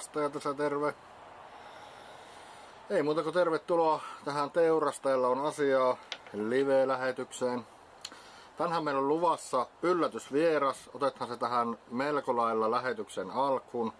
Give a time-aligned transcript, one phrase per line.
[0.00, 0.94] teurastaja tässä terve.
[2.90, 5.96] Ei muuta kuin tervetuloa tähän Teurastajalla on asiaa
[6.32, 7.66] live-lähetykseen.
[8.56, 10.90] Tänään meillä on luvassa yllätysvieras.
[10.94, 13.92] Otetaan se tähän melko lailla lähetyksen alkuun.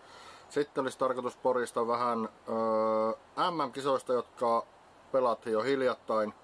[0.48, 4.66] Sitten olisi tarkoitus porista vähän öö, MM-kisoista, jotka
[5.12, 6.34] pelattiin jo hiljattain.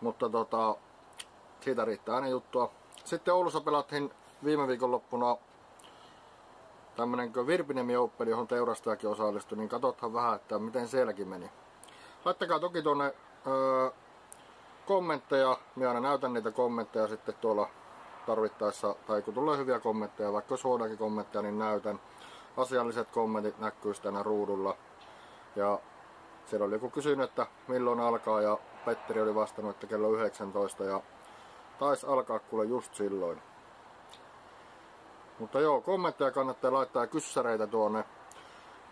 [0.00, 0.76] Mutta tota,
[1.60, 2.70] siitä riittää aina juttua.
[3.04, 4.10] Sitten Oulussa pelattiin
[4.44, 5.36] viime viikonloppuna
[6.96, 11.50] tämmönen kuin Virpinemi Open, johon teurastajakin osallistui, niin katsotaan vähän, että miten sielläkin meni.
[12.24, 13.14] Laittakaa toki tuonne
[13.46, 13.90] öö,
[14.86, 17.68] kommentteja, minä aina näytän niitä kommentteja sitten tuolla
[18.26, 22.00] tarvittaessa, tai kun tulee hyviä kommentteja, vaikka jos huonoakin kommentteja, niin näytän.
[22.56, 24.76] Asialliset kommentit näkyy tänä ruudulla.
[25.56, 25.78] Ja
[26.46, 31.00] siellä oli joku kysynyt, että milloin alkaa, ja Petteri oli vastannut, että kello 19, ja
[31.78, 33.42] taisi alkaa kuule just silloin.
[35.42, 38.04] Mutta joo, kommentteja kannattaa laittaa kyssäreitä tuonne.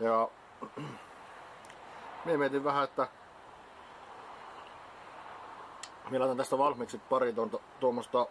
[0.01, 0.29] Ja
[2.25, 3.09] minä mietin vähän, että
[6.11, 7.35] minä laitan tästä valmiiksi pari
[7.81, 8.27] tuommoista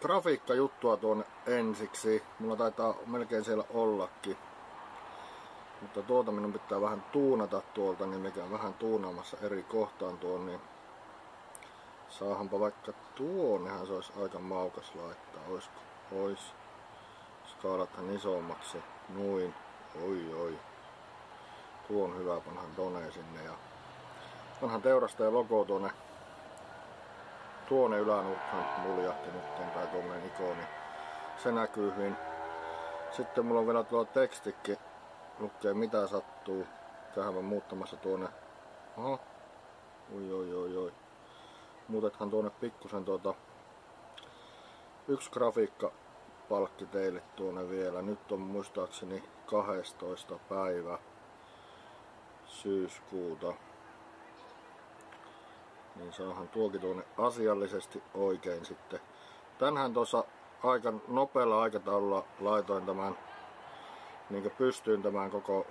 [0.00, 2.22] grafiikkajuttua tuonne ensiksi.
[2.38, 4.36] Mulla taitaa melkein siellä ollakin.
[5.80, 10.46] Mutta tuota minun pitää vähän tuunata tuolta, niin mikä on vähän tuunaamassa eri kohtaan tuon,
[10.46, 10.60] niin
[12.08, 15.80] saahanpa vaikka tuonnehan se olisi aika maukas laittaa, oisko?
[16.12, 16.63] Ois
[17.64, 18.82] skaalathan isommaksi.
[19.08, 19.54] Noin.
[20.02, 20.58] Oi oi.
[21.88, 23.52] Tuo on hyvä, panhan Done sinne ja
[24.62, 25.90] onhan teurastaja logo tuonne
[27.68, 30.62] tuonne ylänurkkaan muljahti nyt tai tuommoinen ikoni.
[31.42, 32.16] Se näkyy hyvin.
[33.10, 34.78] Sitten mulla on vielä tuo tekstikki.
[35.38, 36.66] Lukee mitä sattuu.
[37.14, 38.28] Tähän on muuttamassa tuonne.
[38.96, 39.20] Oho.
[40.16, 40.92] Oi oi oi oi.
[41.88, 43.34] Muutethan tuonne pikkusen tuota
[45.08, 45.92] yksi grafiikka
[46.48, 48.02] palkki teille tuonne vielä.
[48.02, 50.38] Nyt on muistaakseni 12.
[50.48, 50.98] päivä
[52.46, 53.54] syyskuuta.
[55.96, 59.00] Niin saahan tuokin tuonne asiallisesti oikein sitten.
[59.58, 60.24] Tänhän tuossa
[60.62, 63.18] aika nopealla aikataululla laitoin tämän
[64.30, 65.66] niin pystyyn tämän koko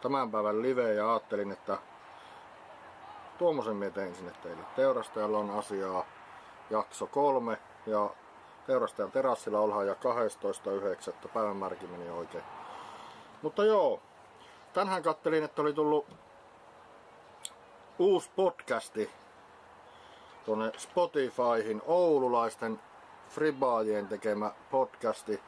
[0.00, 1.78] tämän päivän live ja ajattelin, että
[3.38, 4.62] tuommoisen mietin sinne teille.
[4.76, 6.04] Teurastajalla on asiaa
[6.70, 8.10] jakso kolme ja
[8.66, 11.28] teurastajan terassilla ollaan ja 12.9.
[11.28, 12.44] päivämärki meni oikein.
[13.42, 14.00] Mutta joo,
[14.72, 16.06] tänään kattelin, että oli tullut
[17.98, 19.10] uusi podcasti
[20.44, 22.80] tuonne Spotifyhin oululaisten
[23.28, 25.42] fribaajien tekemä podcasti.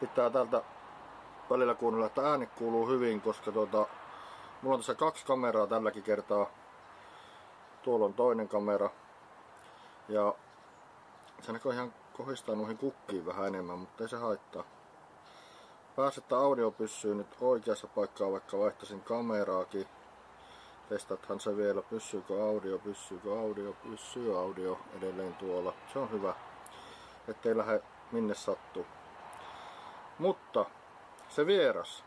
[0.00, 0.62] Pitää tältä
[1.50, 3.86] välillä kuunnella, että ääni kuuluu hyvin, koska tuota,
[4.62, 6.46] mulla on tässä kaksi kameraa tälläkin kertaa.
[7.82, 8.90] Tuolla on toinen kamera.
[10.08, 10.34] Ja
[11.40, 14.64] se näkyy ihan kohistaa noihin kukkiin vähän enemmän, mutta ei se haittaa.
[15.96, 19.86] Pääsettä audio pysyy nyt oikeassa paikkaa, vaikka vaihtaisin kameraakin.
[20.88, 25.74] Testathan se vielä, pysyykö audio, pysyykö audio, pysyy audio edelleen tuolla.
[25.92, 26.34] Se on hyvä,
[27.28, 27.82] ettei lähde
[28.12, 28.86] minne sattuu.
[30.18, 30.64] Mutta
[31.28, 32.04] se vieras.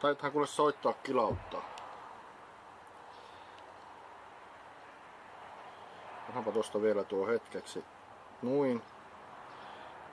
[0.00, 1.75] Taithan kuule soittaa kilauttaa.
[6.36, 7.84] Otanpa tuosta vielä tuo hetkeksi.
[8.42, 8.82] Noin.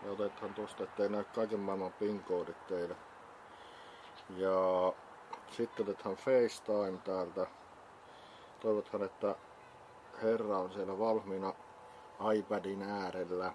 [0.05, 2.95] Ja otetaan tuosta, ettei näy kaiken maailman pinkoodit teille.
[4.37, 4.93] Ja
[5.51, 7.47] sitten otetaan FaceTime täältä.
[8.59, 9.35] Toivothan, että
[10.21, 11.53] herra on siellä valmiina
[12.35, 13.53] iPadin äärellä.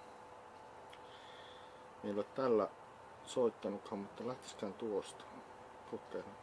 [2.03, 2.69] Niillä tällä
[3.25, 5.25] soittanutkaan, mutta lähtisikään tuosta.
[5.91, 6.37] Kokeillaan.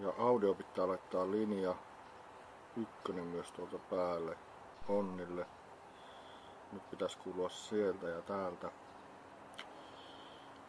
[0.00, 1.74] Ja audio pitää laittaa linja
[2.82, 4.38] ykkönen myös tuolta päälle
[4.88, 5.46] Onnille.
[6.72, 8.70] Nyt pitäisi kuulua sieltä ja täältä.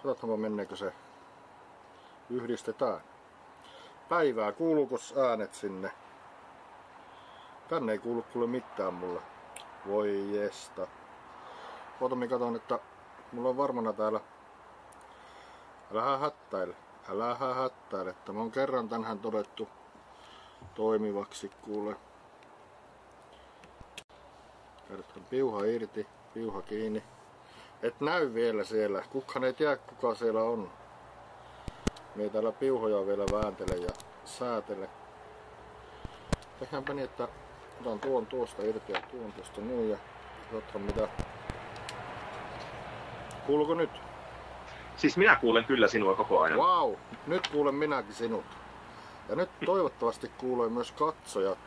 [0.03, 0.93] Katsotaan menneekö se.
[2.29, 3.01] Yhdistetään.
[4.09, 4.95] Päivää, kuuluuko
[5.27, 5.91] äänet sinne?
[7.67, 9.21] Tänne ei kuulu kuule mitään mulle.
[9.87, 10.87] Voi jesta.
[12.01, 12.79] Ota mä katon, että
[13.31, 14.19] mulla on varmana täällä.
[15.93, 16.75] Älä hättäile.
[17.09, 18.15] Älä hättäile.
[18.25, 19.67] Tämä on kerran tänhän todettu
[20.79, 21.95] toimivaksi kuule.
[24.87, 27.03] Kertaan piuha irti, piuha kiinni.
[27.83, 29.03] Et näy vielä siellä.
[29.09, 30.71] Kukaan ei tiedä kuka siellä on.
[32.15, 33.89] Me täällä piuhoja vielä vääntele ja
[34.25, 34.89] säätele.
[36.59, 37.27] Tehdäänpä niin, että
[37.81, 39.97] otan tuon tuosta irti ja tuon tuosta noin ja
[40.51, 41.07] katsotaan mitä.
[43.45, 43.91] Kuuluuko nyt?
[44.97, 46.59] Siis minä kuulen kyllä sinua koko ajan.
[46.59, 46.93] Wow,
[47.27, 48.58] nyt kuulen minäkin sinut.
[49.29, 51.57] Ja nyt toivottavasti kuulee myös katsojat.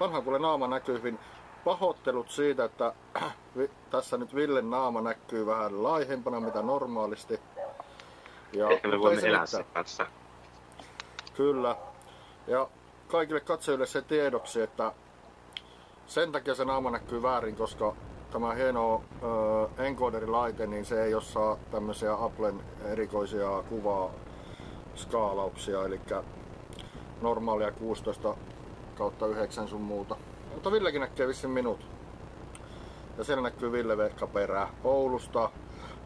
[0.00, 1.18] Vanha kuule naama näkyy hyvin.
[1.64, 2.92] pahoittelut siitä, että
[3.90, 7.40] tässä nyt Villen naama näkyy vähän laihempana mitä normaalisti.
[8.52, 10.06] Ja, Ehkä me voimme elää sen kanssa.
[11.34, 11.76] Kyllä.
[12.46, 12.68] Ja
[13.08, 14.92] kaikille katsojille se tiedoksi, että
[16.06, 17.96] sen takia se naama näkyy väärin, koska
[18.32, 24.10] tämä hieno äh, encoderilaite, niin se ei osaa tämmöisiä Applen erikoisia kuvaa
[24.94, 26.00] skaalauksia, eli
[27.20, 28.36] normaalia 16
[28.94, 30.16] kautta 9 sun muuta.
[30.54, 31.86] Mutta Villekin näkee vissin minut.
[33.18, 35.50] Ja siellä näkyy Ville Vehkaperä Oulusta.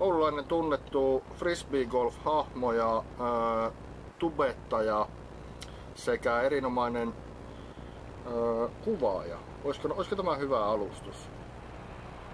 [0.00, 3.72] Oululainen tunnettu frisbee golf hahmo ja äh,
[4.18, 5.06] tubettaja
[5.94, 9.36] sekä erinomainen äh, kuvaaja.
[9.64, 11.28] Olisiko, olisiko tämä hyvä alustus?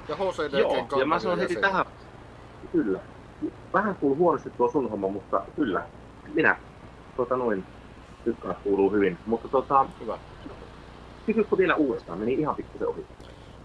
[0.08, 1.86] Ja HCD Joo, ja mä sanon heti tähän,
[2.72, 3.00] kyllä.
[3.72, 5.86] Vähän huonosti tuo sun homma, mutta kyllä,
[6.34, 6.56] minä
[7.16, 7.64] tota noin,
[8.26, 9.18] ykkönen kuuluu hyvin.
[9.26, 10.18] Mutta tota, hyvä.
[11.26, 12.18] Kysytkö vielä uudestaan?
[12.18, 13.06] Meni ihan pikkusen ohi.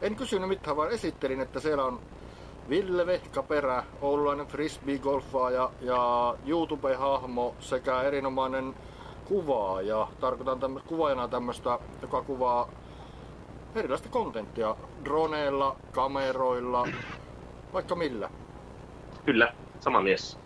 [0.02, 2.00] En kysynyt mitään, vaan esittelin, että siellä on
[2.70, 8.76] Ville Vehkaperä, oululainen frisbee-golfaaja ja YouTube-hahmo sekä erinomainen
[9.26, 10.08] kuvaaja.
[10.20, 12.70] Tarkoitan tämmöistä, kuvaajana tämmöistä, joka kuvaa
[13.76, 14.76] erilaista kontenttia
[15.06, 16.88] droneilla, kameroilla,
[17.74, 18.30] vaikka millä.
[19.26, 20.40] Kyllä, sama mies.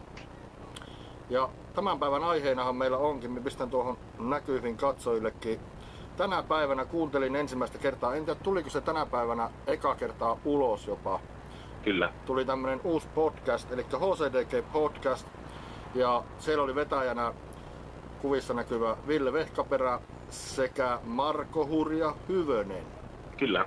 [1.29, 5.59] Ja tämän päivän aiheenahan meillä onkin, me pistän tuohon näkyviin katsojillekin.
[6.17, 11.19] Tänä päivänä kuuntelin ensimmäistä kertaa, en tiedä tuliko se tänä päivänä eka kertaa ulos jopa.
[11.83, 12.13] Kyllä.
[12.25, 15.27] Tuli tämmönen uusi podcast, eli HCDG Podcast.
[15.95, 17.33] Ja siellä oli vetäjänä
[18.21, 19.99] kuvissa näkyvä Ville Vehkaperä
[20.29, 22.83] sekä Marko Hurja Hyvönen.
[23.37, 23.65] Kyllä.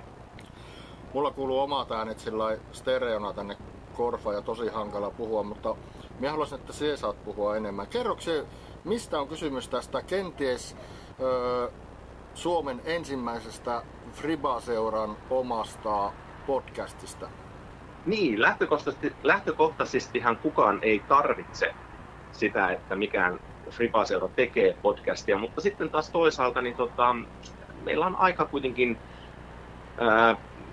[1.13, 3.57] Mulla kuuluu omat äänet sillä stereona tänne
[3.93, 5.75] korfa ja tosi hankala puhua, mutta
[6.19, 7.87] minä haluaisin, että sinä saat puhua enemmän.
[7.87, 8.31] Kerroksä,
[8.83, 10.75] mistä on kysymys tästä kenties
[11.19, 11.69] öö,
[12.33, 13.81] Suomen ensimmäisestä
[14.13, 16.11] Friba-seuran omasta
[16.47, 17.29] podcastista?
[18.05, 21.73] Niin, lähtökohtaisesti, lähtökohtaisestihan kukaan ei tarvitse
[22.31, 23.39] sitä, että mikään
[23.69, 27.15] Friba-seura tekee podcastia, mutta sitten taas toisaalta niin tota,
[27.83, 28.97] meillä on aika kuitenkin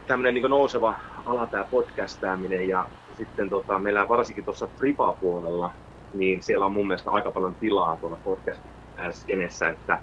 [0.07, 0.95] tämmöinen niin nouseva
[1.27, 2.87] ala tämä podcastaaminen ja
[3.17, 5.71] sitten tota, meillä varsinkin tuossa Fripa-puolella,
[6.13, 10.03] niin siellä on mun mielestä aika paljon tilaa tuolla podcast-skenessä, että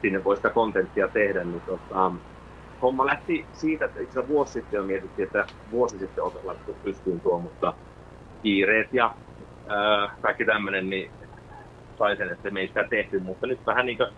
[0.00, 2.12] sinne voi sitä kontenttia tehdä, niin tota,
[2.82, 7.20] homma lähti siitä, että itse vuosi sitten jo mietittiin, että vuosi sitten oltaisiin laitettu pystyyn
[7.20, 7.78] tuo, mutta
[8.42, 9.16] kiireet ja
[9.68, 11.12] ää, kaikki tämmöinen, niin
[11.98, 14.08] sai sen, että me ei sitä tehty, mutta nyt vähän niin kuin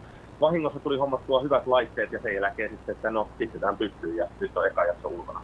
[0.41, 4.57] vahingossa tuli hommattua hyvät laitteet ja sen jälkeen sitten, että no pistetään pystyyn ja nyt
[4.57, 5.41] on eka jakso ulkona.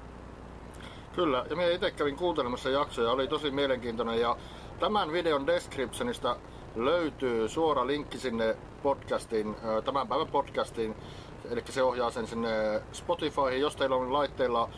[1.17, 4.37] Kyllä, ja minä itse kävin kuuntelemassa jaksoja, oli tosi mielenkiintoinen ja
[4.81, 6.37] tämän videon descriptionista
[6.75, 10.95] löytyy suora linkki sinne podcastiin, tämän päivän podcastiin,
[11.51, 14.69] eli se ohjaa sen sinne Spotifyhin, jos teillä on laitteilla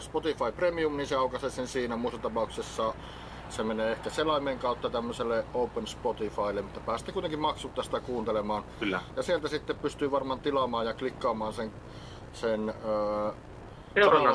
[0.00, 1.96] Spotify Premium, niin se aukaisee sen siinä.
[1.96, 2.94] Muussa tapauksessa
[3.48, 8.64] se menee ehkä selaimen kautta tämmöiselle Open Spotifylle, mutta päästä kuitenkin maksutta sitä kuuntelemaan.
[8.80, 9.00] Kyllä.
[9.16, 11.72] Ja sieltä sitten pystyy varmaan tilaamaan ja klikkaamaan sen,
[12.32, 13.32] sen öö,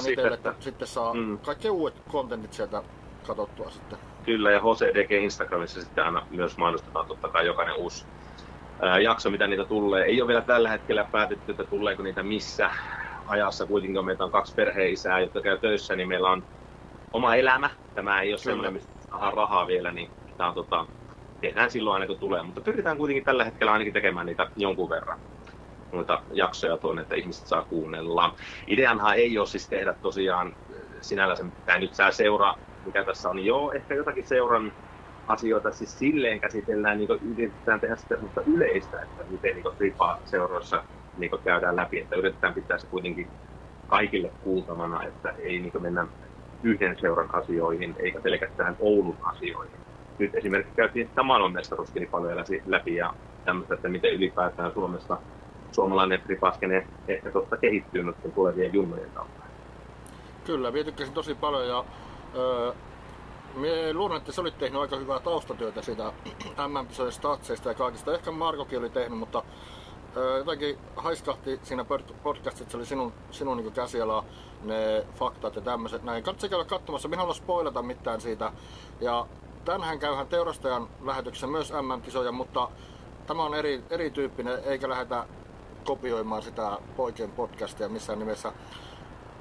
[0.09, 1.39] itselle, että sitten saa mm.
[1.39, 2.83] kaikki uudet kontentit sieltä
[3.27, 3.99] katsottua sitten.
[4.25, 8.05] Kyllä, ja HCDG Instagramissa sitten aina myös mainostetaan totta kai jokainen uusi
[8.81, 10.05] ää, jakso, mitä niitä tulee.
[10.05, 12.71] Ei ole vielä tällä hetkellä päätetty, että tuleeko niitä missä
[13.27, 13.65] ajassa.
[13.65, 16.43] Kuitenkin meitä on kaksi perheisää, jotka käy töissä, niin meillä on
[17.13, 17.69] oma elämä.
[17.95, 20.85] Tämä ei ole semmoinen, mistä saadaan rahaa vielä, niin tämä on, tota,
[21.41, 22.43] tehdään silloin aina kun tulee.
[22.43, 25.19] Mutta pyritään kuitenkin tällä hetkellä ainakin tekemään niitä jonkun verran
[25.91, 28.35] noita jaksoja tuonne, että ihmiset saa kuunnella.
[28.67, 30.55] Ideanhan ei ole siis tehdä tosiaan
[31.01, 32.55] sinällänsä, mitä nyt sä seuraa,
[32.85, 34.71] mikä tässä on, joo, ehkä jotakin seuran
[35.27, 38.15] asioita siis silleen käsitellään, niin yritetään tehdä sitä
[38.45, 40.83] yleistä, että miten niin tripa-seuroissa
[41.15, 43.31] niin käydään läpi, että yritetään pitää se kuitenkin
[43.87, 46.07] kaikille kuultavana, että ei niin mennä
[46.63, 49.79] yhden seuran asioihin, eikä pelkästään Oulun asioihin.
[50.19, 55.21] Nyt esimerkiksi käytiin sitä maailmanmestaruuskin paljon läpi ja tämmöistä, että miten ylipäätään Suomesta
[55.71, 59.43] suomalainen fripaskene ehkä tuosta kehittyy nyt tulevien junnojen kautta.
[60.45, 61.85] Kyllä, minä tykkäsin tosi paljon ja
[62.35, 62.73] öö,
[63.55, 66.13] minä luulen, että se oli tehnyt aika hyvää taustatyötä siitä
[66.57, 68.13] mm statseista ja kaikista.
[68.13, 69.43] Ehkä Markokin oli tehnyt, mutta
[70.37, 71.85] jotenkin haiskahti siinä
[72.23, 74.25] podcastissa, että se oli sinun, sinun niin käsiala
[74.63, 76.23] ne faktat ja tämmöiset näin.
[76.23, 78.51] Kannattaa käydä katsomassa, minä haluan spoilata mitään siitä.
[79.01, 79.27] Ja
[79.65, 82.69] tänhän käyhän teurastajan lähetyksessä myös MM-kisoja, mutta
[83.27, 85.25] tämä on eri, erityyppinen, eikä lähdetä
[85.83, 88.51] kopioimaan sitä poikien podcastia missään nimessä.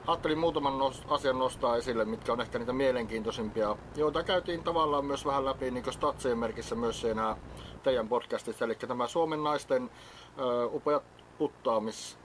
[0.06, 0.74] Ajattelin muutaman
[1.08, 5.92] asian nostaa esille, mitkä on ehkä niitä mielenkiintoisimpia, joita käytiin tavallaan myös vähän läpi niin
[5.92, 7.36] statsien merkissä myös siinä
[7.82, 8.64] teidän podcastissa.
[8.64, 11.02] Eli tämä Suomen naisten uh, upeat
[11.38, 12.18] puttaamis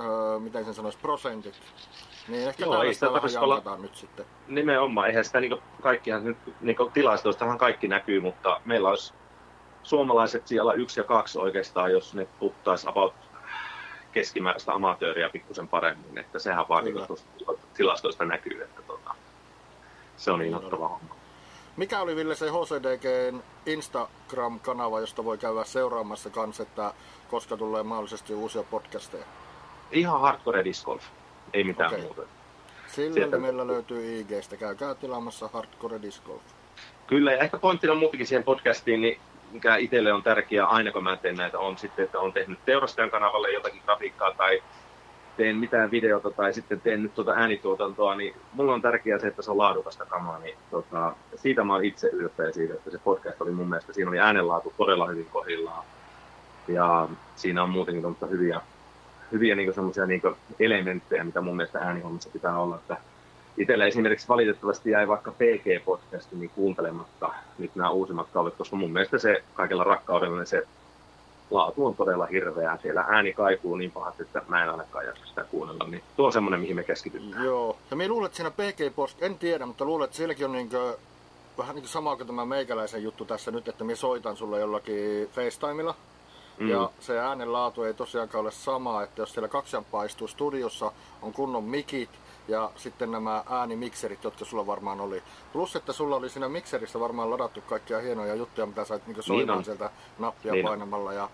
[0.00, 1.54] öö, miten sen sanoisi, prosentit.
[2.28, 4.26] Niin ehkä Joo, ei sitä vähän olla- nyt sitten.
[4.48, 9.14] Nimenomaan, eihän sitä niinku kaikkihan nyt niinku tilastoistahan kaikki näkyy, mutta meillä olisi
[9.82, 13.14] suomalaiset siellä yksi ja kaksi oikeastaan, jos ne puttaisi about
[14.12, 17.00] keskimääräistä amatööriä pikkusen paremmin, että sehän vaan Kyllä.
[17.00, 19.14] niinku tuosta tilastoista näkyy, että tota,
[20.16, 21.14] se on Niin innoittava homma.
[21.76, 26.92] Mikä oli Ville se HCDGn Instagram-kanava, josta voi käydä seuraamassa kanssa, että
[27.30, 29.24] koska tulee mahdollisesti uusia podcasteja?
[29.92, 31.02] Ihan hardcore disc golf,
[31.52, 32.02] ei mitään Okei.
[32.04, 32.22] muuta.
[32.86, 34.56] Sillä Sieltä- nimellä löytyy IGstä.
[34.56, 36.42] Käykää tilaamassa Hardcore Disc Golf.
[37.06, 39.20] Kyllä, ja ehkä pointtina muutenkin siihen podcastiin, niin
[39.52, 43.10] mikä itselle on tärkeää aina kun mä teen näitä, on sitten, että on tehnyt teurastajan
[43.10, 44.62] kanavalle jotakin grafiikkaa tai
[45.36, 49.42] teen mitään videota tai sitten teen nyt tuota äänituotantoa, niin mulla on tärkeää se, että
[49.42, 53.40] se on laadukasta kamaa, niin tota, siitä mä oon itse ylpeä siitä, että se podcast
[53.40, 55.84] oli mun mielestä, siinä oli äänenlaatu todella hyvin kohdillaan
[56.68, 58.60] ja siinä on muutenkin hyviä,
[59.32, 60.22] hyviä niin semmoisia niin
[60.60, 62.96] elementtejä, mitä mun mielestä äänihommissa pitää olla, että
[63.58, 69.18] Itsellä esimerkiksi valitettavasti jäi vaikka PG-podcasti niin kuuntelematta nyt nämä uusimmat kaudet, koska mun mielestä
[69.18, 70.66] se kaikella rakkaudella niin se
[71.50, 72.78] laatu on todella hirveää.
[72.82, 75.84] Siellä ääni kaikuu niin pahasti, että mä en ainakaan jaksa sitä kuunnella.
[75.88, 77.44] Niin tuo on semmoinen, mihin me keskitytään.
[77.44, 77.76] Joo.
[77.90, 80.96] Ja minä luulen, että siinä PG Post, en tiedä, mutta luulen, että sielläkin on niinkö,
[81.58, 85.28] vähän niin kuin sama kuin tämä meikäläisen juttu tässä nyt, että minä soitan sulle jollakin
[85.32, 85.94] FaceTimella.
[86.58, 86.68] Mm.
[86.68, 90.92] Ja se äänen laatu ei tosiaankaan ole sama, että jos siellä kaksi jamppaa istuu studiossa,
[91.22, 92.10] on kunnon mikit
[92.48, 95.22] ja sitten nämä äänimikserit, jotka sulla varmaan oli.
[95.52, 99.58] Plus, että sulla oli siinä mikserissä varmaan ladattu kaikkia hienoja juttuja, mitä sait niin soimaan
[99.58, 99.64] on.
[99.64, 101.12] sieltä nappia Niin painamalla.
[101.12, 101.28] Ja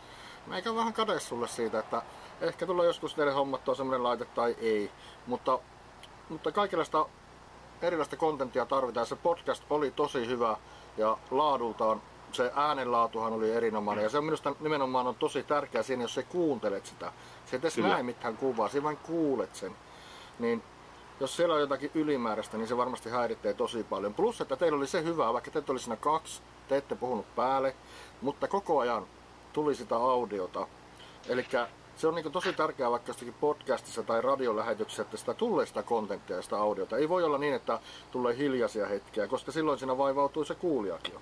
[0.46, 2.02] meikä vähän kade sulle siitä, että
[2.40, 4.90] ehkä tulee joskus teille hommattua semmoinen laite tai ei.
[5.26, 5.58] Mutta,
[6.28, 7.06] mutta kaikenlaista
[7.82, 9.06] erilaista kontenttia tarvitaan.
[9.06, 10.56] Se podcast oli tosi hyvä
[10.96, 12.02] ja laadultaan
[12.32, 14.02] se äänenlaatuhan oli erinomainen.
[14.02, 17.12] Ja se on minusta nimenomaan on tosi tärkeää siinä, jos sä kuuntelet sitä.
[17.46, 17.88] Se et edes Kyllä.
[17.88, 19.76] näe mitään kuvaa, sä vain kuulet sen.
[20.38, 20.62] Niin
[21.20, 24.14] jos siellä on jotakin ylimääräistä, niin se varmasti häiritsee tosi paljon.
[24.14, 27.74] Plus, että teillä oli se hyvä, vaikka te oli siinä kaksi, te ette puhunut päälle,
[28.20, 29.06] mutta koko ajan
[29.52, 30.66] tuli sitä audiota.
[31.28, 31.46] Eli
[31.96, 36.36] se on niin tosi tärkeää vaikka jostakin podcastissa tai radiolähetyksessä, että sitä tulee sitä kontenttia
[36.36, 36.96] ja sitä audiota.
[36.96, 37.78] Ei voi olla niin, että
[38.10, 41.12] tulee hiljaisia hetkiä, koska silloin siinä vaivautuu se kuulijakin.
[41.14, 41.20] jo.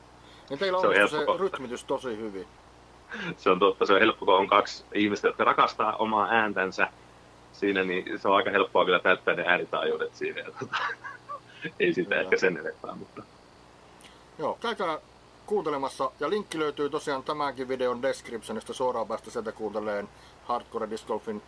[0.51, 1.43] Niin teillä Se on on se helppo kohta.
[1.43, 2.47] rytmitys tosi hyvin.
[3.37, 6.89] Se on totta, se on helppo, kun on kaksi ihmistä, jotka rakastaa omaa ääntänsä
[7.63, 10.41] siinä, niin se on aika helppoa kyllä täyttää ne äänitaajuudet siinä.
[10.41, 10.77] Ja tota,
[11.81, 12.21] ei sitä Kyllä.
[12.23, 13.23] ehkä sen enempää, mutta
[14.39, 14.99] Joo, käykää
[15.47, 16.11] kuuntelemassa.
[16.21, 20.09] Ja linkki löytyy tosiaan tämänkin videon descriptionista suoraan päästä sieltä kuunteleen
[20.45, 21.43] Hardcore Disc Golfin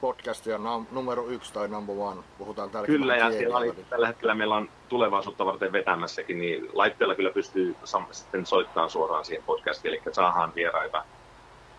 [0.00, 2.22] podcastia nam- numero yksi tai number one.
[2.38, 7.14] Puhutaan tälläkin Kyllä, ja siellä oli, tällä hetkellä meillä on tulevaisuutta varten vetämässäkin, niin laitteella
[7.14, 11.04] kyllä pystyy sam- sitten soittamaan suoraan siihen podcastiin, eli saadaan vieraita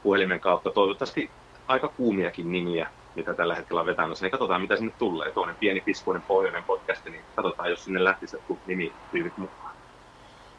[0.04, 0.72] puhelimen kautta.
[0.72, 1.30] Toivottavasti
[1.68, 5.32] aika kuumiakin nimiä, mitä tällä hetkellä on vetämässä, niin katsotaan mitä sinne tulee.
[5.32, 9.76] Tuollainen pieni piskuinen pohjoinen podcast, niin katsotaan, jos sinne lähtisi jotkut nimityyvit mukaan.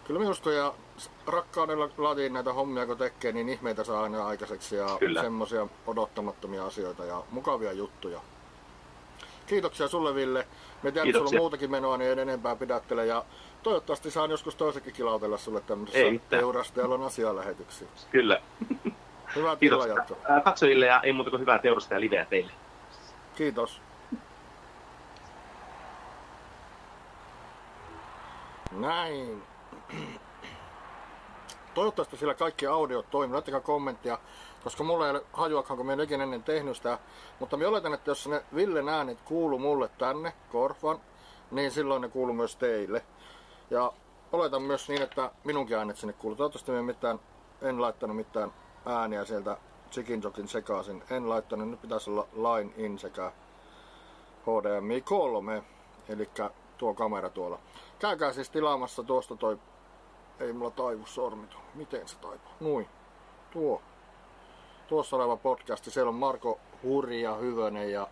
[0.05, 0.75] Kyllä minusta ja
[1.27, 7.05] rakkaudella latiin näitä hommia kun tekee, niin ihmeitä saa aina aikaiseksi ja semmoisia odottamattomia asioita
[7.05, 8.21] ja mukavia juttuja.
[9.47, 10.47] Kiitoksia sulle Ville.
[10.83, 13.07] Me tiedän, että sulla on muutakin menoa, niin en enempää pidättele.
[13.07, 13.25] Ja
[13.63, 16.41] toivottavasti saan joskus toisenkin kilautella sulle tämmöisessä mitään.
[16.41, 17.89] teurastajalon asialähetyksiä.
[18.11, 18.41] Kyllä.
[19.37, 19.87] Hyvää Kiitos
[20.29, 22.53] ää, katsojille ja ei muuta kuin hyvää teurasta ja liveä teille.
[23.37, 23.81] Kiitos.
[28.73, 29.43] Näin.
[31.75, 33.33] Toivottavasti siellä kaikki audiot toimii.
[33.33, 34.19] Laittakaa kommenttia,
[34.65, 36.99] koska mulla ei ole hajuakaan, kun mä en ennen tehnyt sitä.
[37.39, 41.01] Mutta mä oletan, että jos ne Villen äänet kuuluu mulle tänne, korvan,
[41.51, 43.03] niin silloin ne kuuluu myös teille.
[43.71, 43.93] Ja
[44.33, 46.37] oletan myös niin, että minunkin äänet sinne kuuluu.
[46.37, 47.21] Toivottavasti mä mitään,
[47.63, 48.53] en laittanut mitään
[48.89, 49.57] ääniä sieltä
[49.91, 51.03] Chicken Jokin sekaisin.
[51.11, 53.33] En laittanut, nyt pitäisi olla line in sekä
[54.43, 55.63] HDMI 3,
[56.09, 56.31] eli
[56.79, 57.59] tuo kamera tuolla.
[57.99, 59.59] Käykää siis tilaamassa tuosta toi,
[60.41, 61.61] ei mulla taivu sormi tuo.
[61.75, 62.53] Miten se taipuu?
[62.61, 62.89] Nui.
[63.51, 63.83] Tuo.
[64.89, 68.09] Tuossa oleva podcasti, siellä on Marko Hurja Hyvönen ja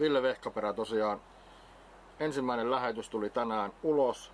[0.00, 1.20] Ville Vehkaperä tosiaan.
[2.20, 4.32] Ensimmäinen lähetys tuli tänään ulos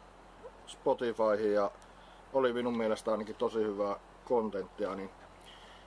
[0.66, 1.70] Spotifyhin ja
[2.32, 5.10] oli minun mielestä ainakin tosi hyvää kontenttia, niin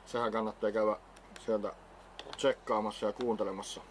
[0.05, 0.95] sehän kannattaa käydä
[1.39, 1.73] sieltä
[2.37, 3.81] tsekkaamassa ja kuuntelemassa.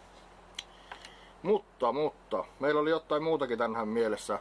[1.43, 4.39] Mutta, mutta, meillä oli jotain muutakin tänään mielessä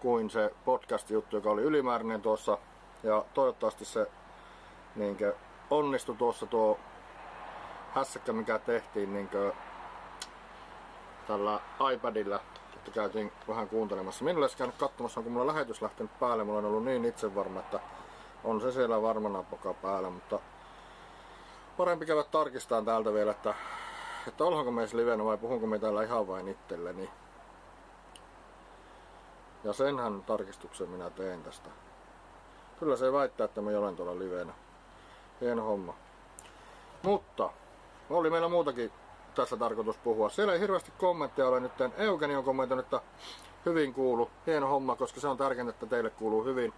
[0.00, 2.58] kuin se podcast-juttu, joka oli ylimääräinen tuossa.
[3.02, 4.06] Ja toivottavasti se
[4.96, 5.34] niinkö,
[5.70, 6.78] onnistui tuossa tuo
[7.94, 9.52] hässäkkä, mikä tehtiin niinkö,
[11.26, 11.60] tällä
[11.92, 12.40] iPadilla,
[12.74, 14.24] että käytiin vähän kuuntelemassa.
[14.24, 16.44] Minulla olisi käynyt katsomassa, kun mulla lähetys lähtenyt päälle.
[16.44, 17.80] Mulla on ollut niin itse varma, että
[18.44, 20.38] on se siellä varmana poka päällä, mutta
[21.76, 23.54] parempi käydä tarkistamaan täältä vielä, että
[24.26, 27.10] että olhanko meissä livenä vai puhunko me täällä ihan vain itselleni.
[29.64, 31.70] Ja senhän tarkistuksen minä teen tästä.
[32.80, 34.52] Kyllä se väittää, että me olen tuolla livenä.
[35.40, 35.94] Hieno homma.
[37.02, 37.50] Mutta
[38.10, 38.92] oli meillä muutakin
[39.34, 40.28] tässä tarkoitus puhua.
[40.28, 41.72] Siellä ei hirveästi kommentteja ole nyt.
[41.96, 43.00] Eugeni on kommentoinut, että
[43.66, 44.30] hyvin kuulu.
[44.46, 46.72] Hieno homma, koska se on tärkeintä, että teille kuuluu hyvin.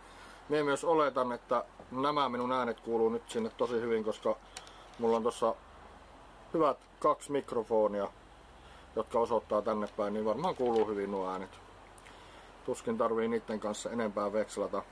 [0.48, 4.36] Mie myös oletan, että nämä minun äänet kuuluu nyt sinne tosi hyvin, koska
[4.98, 5.54] mulla on tossa
[6.54, 8.08] hyvät kaksi mikrofonia,
[8.96, 11.50] jotka osoittaa tänne päin, niin varmaan kuuluu hyvin nuo äänet.
[12.64, 14.82] Tuskin tarvii niiden kanssa enempää vekselata.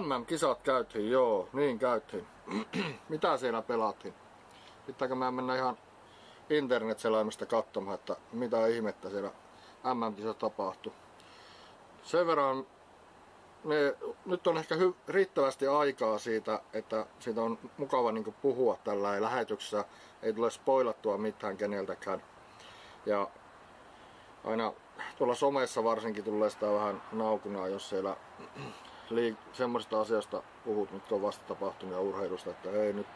[0.00, 2.26] MM-kisat käytiin, joo, niin käytiin.
[3.08, 4.14] Mitä siellä pelattiin?
[4.86, 5.78] Pitääkö mä mennä ihan
[6.50, 9.30] internet-selaimesta katsomaan, että mitä ihmettä siellä
[9.94, 10.92] MM-kisat tapahtui.
[12.02, 12.66] Sen verran
[13.66, 13.96] ne,
[14.26, 19.84] nyt on ehkä hy, riittävästi aikaa siitä, että siitä on mukava niin puhua tällä lähetyksessä.
[20.22, 22.22] Ei tule spoilattua mitään keneltäkään.
[23.06, 23.28] Ja
[24.44, 24.72] aina
[25.18, 28.16] tuolla somessa varsinkin tulee sitä vähän naukunaa, jos siellä
[29.10, 33.06] liik- semmoisista asioista puhut, mitkä on vasta tapahtunut ja urheilusta, että ei nyt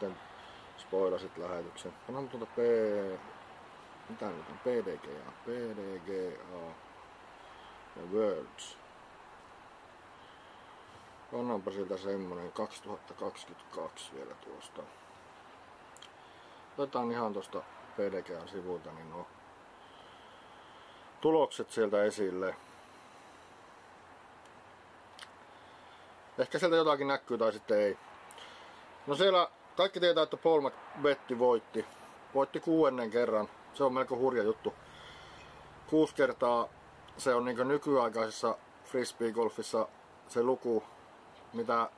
[0.77, 1.93] spoilasit lähetyksen.
[2.09, 2.57] Onhan tuota P...
[4.09, 4.59] Mitä nyt on?
[4.63, 5.31] PDGA.
[5.45, 6.41] PDGA.
[7.95, 8.80] Ja Worlds.
[11.33, 14.81] Onnaanpa siltä semmonen 2022 vielä tuosta.
[16.77, 17.61] Otetaan ihan tuosta
[17.95, 19.27] PDGAn sivulta niin nuo
[21.21, 22.55] tulokset sieltä esille.
[26.37, 27.97] Ehkä sieltä jotakin näkyy tai sitten ei.
[29.07, 31.85] No siellä kaikki tietää, että Paul McBetti voitti.
[32.33, 33.49] Voitti kuuennen kerran.
[33.73, 34.73] Se on melko hurja juttu.
[35.87, 36.67] Kuusi kertaa
[37.17, 39.87] se on niin nykyaikaisessa frisbee-golfissa
[40.27, 40.83] se luku,
[41.53, 41.89] mitä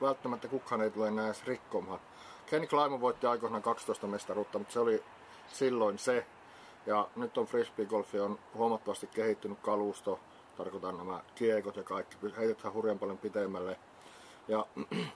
[0.00, 2.00] välttämättä kukaan ei tule enää edes rikkomaan.
[2.46, 5.04] Ken Climo voitti aikoinaan 12 mestaruutta, mutta se oli
[5.48, 6.26] silloin se.
[6.86, 10.20] Ja nyt on frisbee-golfi on huomattavasti kehittynyt kalusto,
[10.56, 13.78] tarkoitan nämä kiekot ja kaikki, heitetään hurjan paljon pitemmälle.
[14.48, 14.66] Ja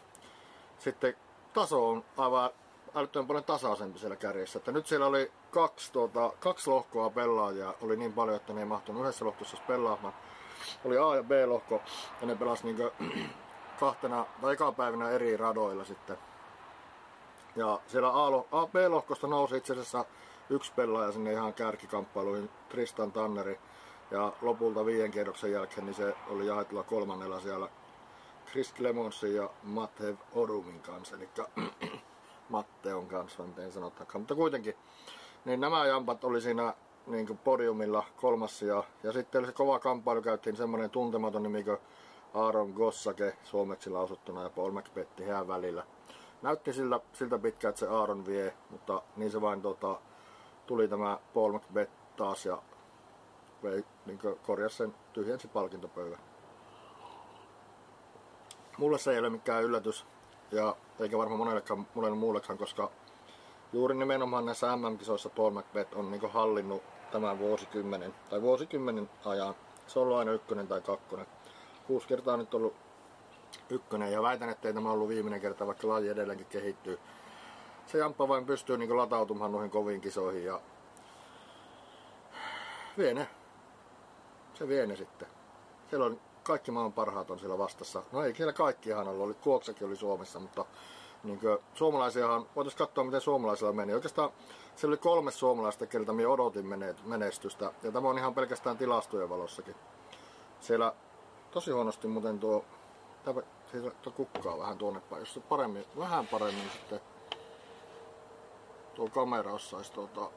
[0.78, 1.16] sitten
[1.52, 2.50] taso on aivan
[2.94, 4.58] älyttömän paljon tasaisempi siellä kärjessä.
[4.58, 8.66] Että nyt siellä oli kaksi, tuota, kaksi lohkoa pelaajia, oli niin paljon, että ne ei
[8.66, 10.14] mahtunut yhdessä lohkossa pelaamaan.
[10.84, 11.82] Oli A- ja B-lohko,
[12.20, 12.76] ja ne pelasi niin
[13.80, 16.18] kahtena tai päivänä eri radoilla sitten.
[17.56, 20.04] Ja siellä A- B-lohkosta nousi itse asiassa
[20.50, 23.60] yksi pelaaja sinne ihan kärkikamppailuihin, Tristan Tanneri.
[24.10, 27.68] Ja lopulta viiden kierroksen jälkeen niin se oli jaetulla kolmannella siellä
[28.50, 31.16] Chris Clemonsin ja Matev Orumin kanssa.
[31.16, 31.28] Eli
[32.48, 34.20] Matteon kanssa, miten sanotaankaan.
[34.20, 34.74] Mutta kuitenkin,
[35.44, 36.74] niin nämä jampat oli siinä
[37.06, 41.78] niin podiumilla kolmas ja, ja sitten oli se kova kamppailu, käytiin semmoinen tuntematon nimi kuin
[42.34, 45.84] Aaron Gossake suomeksi lausuttuna ja Paul McBetti heidän välillä.
[46.42, 50.00] Näytti siltä, siltä pitkään, että se Aaron vie, mutta niin se vain tota,
[50.66, 52.62] tuli tämä Paul McBeth taas ja
[53.62, 56.18] vei, niin korjasi sen, tyhjensi palkintopöydän.
[58.78, 60.06] Mulle se ei ole mikään yllätys,
[60.52, 62.90] ja eikä varmaan monellekaan, monelle muullekaan, koska
[63.72, 69.54] juuri nimenomaan näissä MM-kisoissa Paul McBeth on niin hallinnut tämän vuosikymmenen, tai vuosikymmenen ajan.
[69.86, 71.26] Se on ollut aina ykkönen tai kakkonen.
[71.86, 72.74] Kuusi kertaa nyt ollut
[73.70, 76.98] ykkönen, ja väitän, että ei tämä ollut viimeinen kerta, vaikka laji edelleenkin kehittyy.
[77.86, 80.60] Se jamppa vain pystyy niin latautumaan noihin koviin kisoihin, ja
[82.98, 83.28] vie ne.
[84.54, 85.28] Se vie ne sitten.
[85.90, 88.02] Siellä on kaikki maan parhaat on siellä vastassa.
[88.12, 90.64] No ei siellä kaikki ihan ollut, oli, Kuoksakin oli Suomessa, mutta
[91.24, 91.40] niin
[91.74, 93.94] suomalaisiahan, voitaisiin katsoa miten suomalaisilla meni.
[93.94, 94.30] Oikeastaan
[94.76, 96.66] siellä oli kolme suomalaista, keltä minä odotin
[97.04, 99.74] menestystä, ja tämä on ihan pelkästään tilastojen valossakin.
[100.60, 100.94] Siellä
[101.54, 102.64] tosi huonosti muuten tuo,
[103.24, 103.40] tämä,
[103.70, 103.84] siis
[104.16, 107.00] kukkaa vähän tuonne päin, jos se paremmin, vähän paremmin sitten
[108.94, 110.30] tuo kamera osaisi tuota,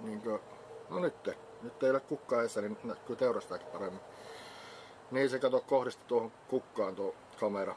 [0.00, 0.40] niin kuin,
[0.90, 1.14] no nyt,
[1.62, 4.00] nyt ei ole kukkaa edessä, niin näkyy teurastaakin paremmin.
[5.10, 7.74] Niin se kato kohdisti tuohon kukkaan tuo kamera.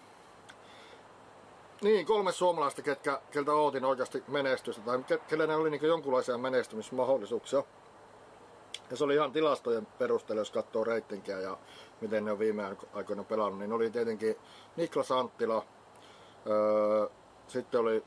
[1.81, 6.37] Niin, kolme suomalaista, ketkä, keltä ootin oikeasti menestystä, tai ke, kelle ne oli niin jonkunlaisia
[6.37, 7.63] menestymismahdollisuuksia.
[8.91, 11.57] Ja se oli ihan tilastojen perusteella, jos katsoo reitinkiä ja
[12.01, 14.35] miten ne on viime aikoina pelannut, niin oli tietenkin
[14.75, 15.65] Niklas Anttila,
[16.47, 17.07] öö,
[17.47, 18.03] sitten oli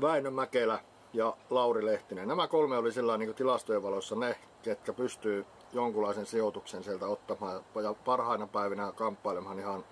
[0.00, 0.78] Väinö Mäkelä
[1.12, 2.28] ja Lauri Lehtinen.
[2.28, 7.94] Nämä kolme oli sillä niin tilastojen valossa ne, ketkä pystyy jonkunlaisen sijoituksen sieltä ottamaan ja
[8.04, 9.84] parhaina päivinä kamppailemaan ihan,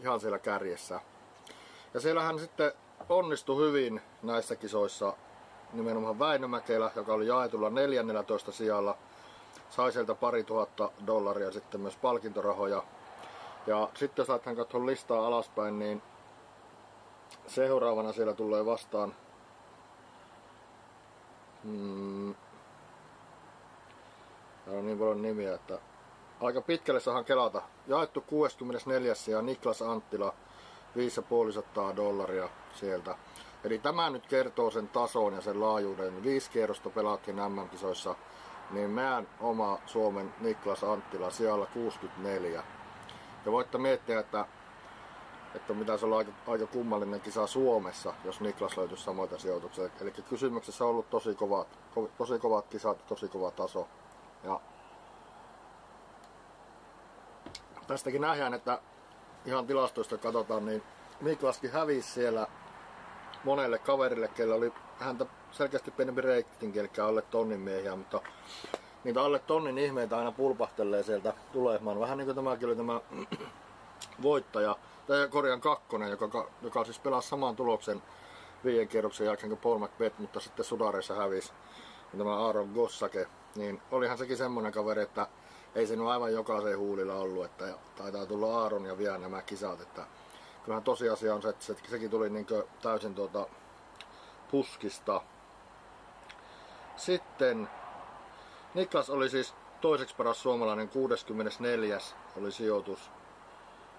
[0.00, 1.00] ihan siellä kärjessä.
[1.94, 2.72] Ja siellähän sitten
[3.08, 5.16] onnistui hyvin näissä kisoissa
[5.72, 8.96] nimenomaan Väinö Mäkelä, joka oli jaetulla 14 sijalla.
[9.70, 12.82] Sai sieltä pari tuhatta dollaria sitten myös palkintorahoja.
[13.66, 16.02] Ja sitten jos lähdetään katsomaan listaa alaspäin, niin
[17.46, 19.14] seuraavana siellä tulee vastaan
[21.64, 22.34] mm,
[24.64, 25.78] Täällä on niin paljon nimiä, että
[26.40, 27.62] aika pitkälle saahan kelata.
[27.86, 29.14] Jaettu 64.
[29.26, 30.34] ja Niklas Anttila
[30.96, 33.16] 5,5 dollaria sieltä.
[33.64, 36.22] Eli tämä nyt kertoo sen tason ja sen laajuuden.
[36.22, 38.14] Viisi kierrosta pelattiin MM-kisoissa,
[38.70, 42.62] niin meidän oma Suomen Niklas Anttila siellä 64.
[43.46, 44.46] Ja voitte miettiä, että,
[45.54, 49.88] että mitä se on aika, aika kummallinen kisa Suomessa, jos Niklas löytyisi samoita sijoituksia.
[50.00, 51.68] Eli kysymyksessä on ollut tosi kovat,
[52.18, 53.88] tosi kovat kisat, tosi kova taso.
[54.44, 54.60] Ja
[57.86, 58.80] tästäkin nähdään, että
[59.44, 60.82] ihan tilastoista katsotaan, niin
[61.20, 62.46] Miklaskin hävisi siellä
[63.44, 68.20] monelle kaverille, kellä oli häntä selkeästi pienempi reitinki, eli alle tonnin miehiä, mutta
[69.04, 72.00] niitä alle tonnin ihmeitä aina pulpahtelee sieltä tulemaan.
[72.00, 73.00] Vähän niin kuin tämä kyllä tämä
[74.22, 74.76] voittaja,
[75.06, 78.02] tai korjan kakkonen, joka, joka siis pelasi saman tuloksen
[78.64, 81.52] viiden kierroksen jälkeen kuin Paul McBeth, mutta sitten sudareissa hävisi.
[82.18, 83.26] Tämä Aaron Gossake,
[83.56, 85.26] niin olihan sekin semmonen kaveri, että
[85.74, 87.64] ei se aivan jokaisen huulilla ollut, että
[87.96, 90.06] taitaa tulla Aaron ja vielä nämä kisat, että
[90.64, 92.46] kyllähän tosiasia on se, että sekin tuli niin
[92.82, 93.46] täysin tuota
[94.50, 95.22] puskista.
[96.96, 97.68] Sitten
[98.74, 101.98] Niklas oli siis toiseksi paras suomalainen, 64.
[102.36, 103.10] oli sijoitus.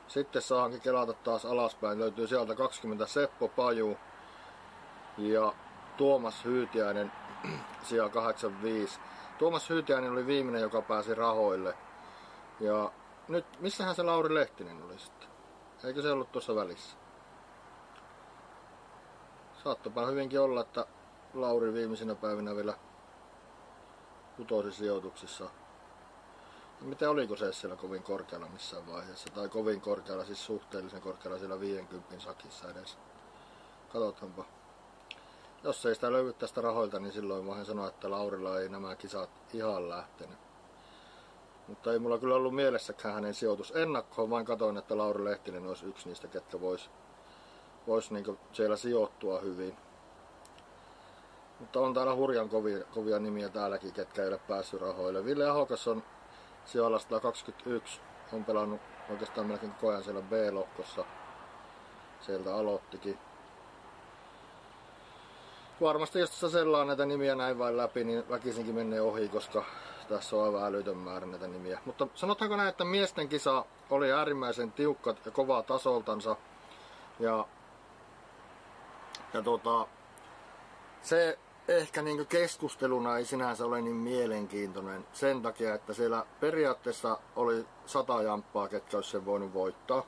[0.08, 2.00] Sitten saahankin kelata taas alaspäin.
[2.00, 3.98] Löytyy sieltä 20 Seppo Paju
[5.18, 5.54] ja
[5.98, 7.12] Tuomas Hyytiäinen
[7.88, 9.00] sija 85.
[9.38, 11.74] Tuomas Hyytiäinen oli viimeinen, joka pääsi rahoille.
[12.60, 12.92] Ja
[13.28, 15.31] nyt, missähän se Lauri Lehtinen oli sitten?
[15.84, 16.96] Eikö se ollut tuossa välissä?
[19.64, 20.86] Saattopa hyvinkin olla, että
[21.34, 22.74] Lauri viimeisinä päivinä vielä
[24.38, 25.50] putosi sijoituksissa.
[26.82, 29.30] Miten oliko se siellä kovin korkealla missään vaiheessa?
[29.34, 32.98] Tai kovin korkealla, siis suhteellisen korkealla siellä 50 sakissa edes.
[33.94, 34.46] Katsotaanpa.
[35.64, 39.30] Jos ei sitä löydy tästä rahoilta, niin silloin voin sanoa, että Laurilla ei nämä kisat
[39.54, 40.51] ihan lähtenyt.
[41.72, 45.86] Mutta ei mulla kyllä ollut mielessäkään hänen sijoitus ennakkoon, vaan katoin, että Lauri Lehtinen olisi
[45.86, 46.90] yksi niistä, ketkä vois,
[47.88, 49.78] vois niinku siellä sijoittua hyvin.
[51.60, 55.26] Mutta on täällä hurjan kovia, kovia nimiä täälläkin, ketkä ei ole päässyt rahoille.
[55.26, 56.04] Ville Ahokas on
[56.66, 58.02] sijalla 121,
[58.34, 61.06] on pelannut oikeastaan melkein koko ajan siellä B-lohkossa.
[62.22, 63.20] Sieltä aloittikin
[65.82, 69.64] varmasti jos tässä sellaan näitä nimiä näin vain läpi, niin väkisinkin menee ohi, koska
[70.12, 71.80] tässä on aivan älytön määrä näitä nimiä.
[71.86, 76.36] Mutta sanotaanko näin, että miesten kisa oli äärimmäisen tiukka ja kovaa tasoltansa.
[77.20, 77.48] Ja,
[79.34, 79.88] ja tota,
[81.02, 87.66] se ehkä niin keskusteluna ei sinänsä ole niin mielenkiintoinen sen takia, että siellä periaatteessa oli
[87.86, 90.04] sata jamppaa, ketkä olisi sen voinut voittaa.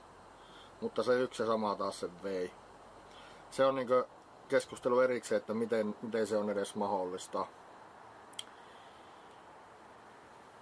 [0.81, 2.51] Mutta se yksi ja sama taas sen vei.
[3.51, 3.87] Se on niin
[4.47, 7.45] keskustelu erikseen, että miten, miten se on edes mahdollista.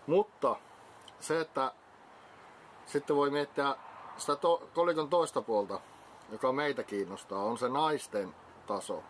[0.07, 0.55] Mutta
[1.19, 1.71] se, että
[2.85, 3.75] sitten voi miettiä
[4.17, 5.79] sitä to, kolikon toista puolta,
[6.31, 8.35] joka meitä kiinnostaa, on se naisten
[8.67, 9.03] taso.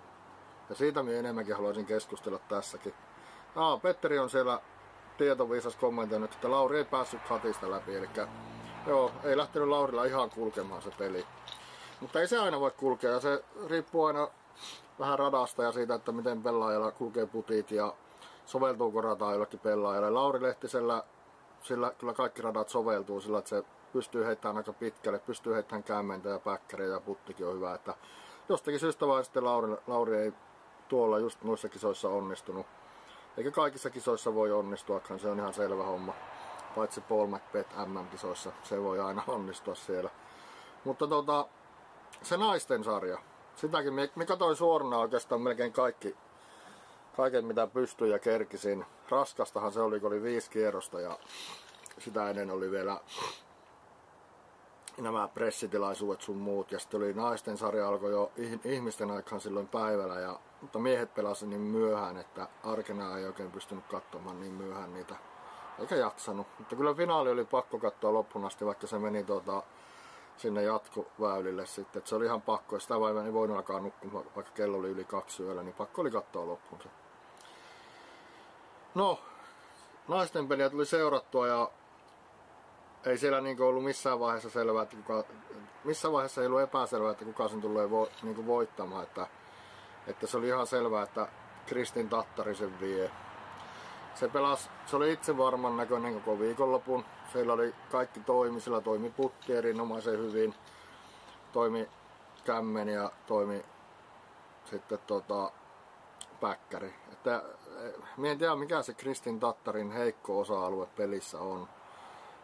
[0.69, 2.93] Ja siitä minä enemmänkin haluaisin keskustella tässäkin.
[3.55, 4.61] Aa, Petteri on siellä
[5.17, 7.95] tietoviisas kommentoinut, että Lauri ei päässyt hatista läpi.
[7.95, 8.09] Eli
[8.87, 11.25] joo, ei lähtenyt Laurilla ihan kulkemaan se peli.
[11.99, 14.27] Mutta ei se aina voi kulkea ja se riippuu aina
[14.99, 17.93] vähän radasta ja siitä, että miten pelaajalla kulkee putit ja
[18.51, 20.09] soveltuuko rata jollekin pelaajalle.
[20.09, 21.03] Lauri Lehtisellä
[21.61, 26.29] sillä kyllä kaikki radat soveltuu sillä, että se pystyy heittämään aika pitkälle, pystyy heittämään kämmentä
[26.29, 27.73] ja päkkäriä ja puttikin on hyvä.
[27.73, 27.93] Että
[28.49, 30.33] jostakin syystä vaan sitten Lauri, Lauri ei
[30.89, 32.65] tuolla just noissa kisoissa onnistunut.
[33.37, 36.13] Eikä kaikissa kisoissa voi onnistuakaan, se on ihan selvä homma.
[36.75, 40.09] Paitsi Paul McBeth MM-kisoissa, se voi aina onnistua siellä.
[40.83, 41.47] Mutta tota,
[42.21, 43.17] se naisten sarja,
[43.55, 46.15] sitäkin me katsoin suorana oikeastaan melkein kaikki,
[47.17, 48.85] kaiken mitä pystyin ja kerkisin.
[49.09, 51.19] Raskastahan se oli, kun oli viisi kierrosta ja
[51.99, 52.97] sitä ennen oli vielä
[54.97, 56.71] nämä pressitilaisuudet sun muut.
[56.71, 58.31] Ja sitten oli naisten sarja alkoi jo
[58.63, 60.19] ihmisten aikaan silloin päivällä.
[60.19, 65.15] Ja, mutta miehet pelasivat niin myöhään, että arkena ei oikein pystynyt katsomaan niin myöhään niitä.
[65.79, 66.47] Eikä jaksanut.
[66.59, 69.63] Mutta kyllä finaali oli pakko katsoa loppuun asti, vaikka se meni tuota,
[70.37, 71.99] sinne jatkoväylille sitten.
[71.99, 75.03] Et se oli ihan pakko, sitä vaivaa ei voinut alkaa nukkumaan, vaikka kello oli yli
[75.03, 76.89] kaksi yöllä, niin pakko oli katsoa loppuun se.
[78.95, 79.19] No,
[80.07, 81.71] naisten peliä tuli seurattua ja
[83.05, 85.23] ei siellä niin ollut missään vaiheessa selvää, että kuka,
[85.83, 89.03] missään vaiheessa ei ollut epäselvää, että kuka sen tulee vo, niin voittamaan.
[89.03, 89.27] Että,
[90.07, 91.27] että se oli ihan selvää, että
[91.65, 93.11] Kristin Tattari sen vie.
[94.15, 97.05] Se pelasi, se oli itse varman näköinen koko viikonlopun.
[97.33, 100.55] Siellä oli kaikki toimi, sillä toimi putti erinomaisen hyvin.
[101.51, 101.89] Toimi
[102.43, 103.65] kämmen ja toimi
[104.65, 105.51] sitten tota,
[106.39, 107.00] päkkäri.
[107.21, 107.43] Että,
[108.17, 111.67] mie en tiedä mikä se Kristin Tattarin heikko osa-alue pelissä on.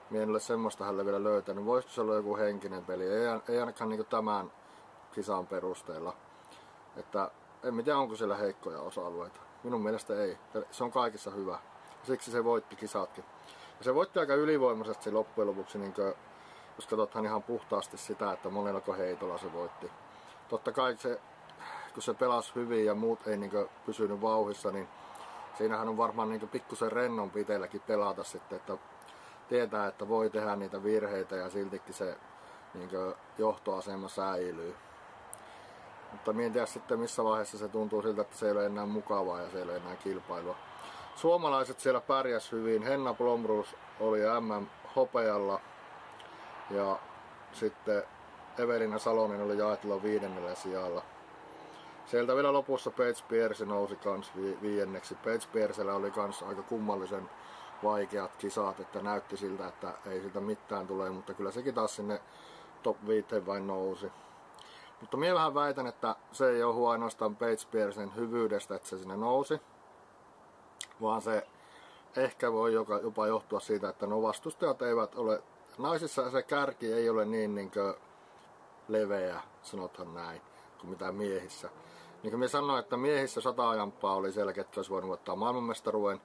[0.10, 1.66] Mie en ole semmoista hänelle vielä löytänyt.
[1.66, 3.04] Voisiko se olla joku henkinen peli?
[3.08, 4.52] Ei, ei ainakaan niin tämän
[5.12, 6.14] kisan perusteella.
[6.98, 7.32] Että
[7.64, 9.40] en tiedä onko siellä heikkoja osa-alueita.
[9.64, 10.38] Minun mielestä ei.
[10.72, 11.60] Se on kaikissa hyvä.
[12.04, 13.24] Siksi se voitti kisatkin.
[13.78, 16.14] Ja se voitti aika ylivoimaisesti loppujen lopuksi, niin kuin,
[16.76, 19.92] jos katsothan ihan puhtaasti sitä, että monellako heitolla se voitti.
[20.50, 21.22] Totta kai se,
[21.98, 23.52] kun se pelasi hyvin ja muut ei niin
[23.86, 24.88] pysynyt vauhissa, niin
[25.58, 28.78] siinähän on varmaan niin pikkusen rennon piteelläkin pelata sitten, että
[29.50, 32.18] tietää, että voi tehdä niitä virheitä ja siltikin se
[32.74, 32.90] niin
[33.38, 34.76] johtoasema säilyy.
[36.12, 39.42] Mutta en tiedä sitten missä vaiheessa se tuntuu siltä, että se ei ole enää mukavaa
[39.42, 40.56] ja se ei ole enää kilpailua.
[41.16, 42.84] Suomalaiset siellä pärjäs hyvin.
[42.84, 45.62] Henna Blomruus oli MM hopealla
[46.70, 47.00] ja
[47.52, 48.04] sitten
[48.58, 51.17] Evelina Salonen oli jaetulla viidennellä sijalla.
[52.08, 55.16] Sieltä vielä lopussa Page Pierce nousi kans vi- viienneksi.
[55.16, 57.30] Page Piercellä oli kans aika kummallisen
[57.84, 62.22] vaikeat kisat, että näytti siltä, että ei siltä mitään tule, mutta kyllä sekin taas sinne
[62.84, 64.12] top 5 vain nousi.
[65.02, 69.18] Mutta minä vähän väitän, että se ei ole ainoastaan Page Piercen hyvyydestä, että se sinne
[69.18, 69.62] nousi,
[71.02, 71.48] vaan se
[72.16, 75.44] ehkä voi jopa johtua siitä, että no vastustajat eivät ole,
[75.78, 77.72] naisissa se kärki ei ole niin, niin
[78.88, 80.42] leveä, sanotaan näin,
[80.80, 81.70] kuin mitä miehissä.
[82.28, 86.22] Niin kuin minä sanoin, että miehissä sata ajampaa oli siellä, ketkä olisi voinut ottaa maailmanmestaruuden,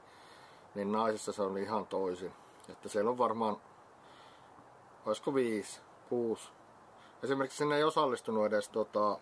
[0.75, 2.33] niin naisissa se on ihan toisin.
[2.69, 3.57] Että siellä on varmaan,
[5.07, 6.49] olisiko viisi, kuusi.
[7.23, 9.19] Esimerkiksi sinne ei osallistunut edes tota,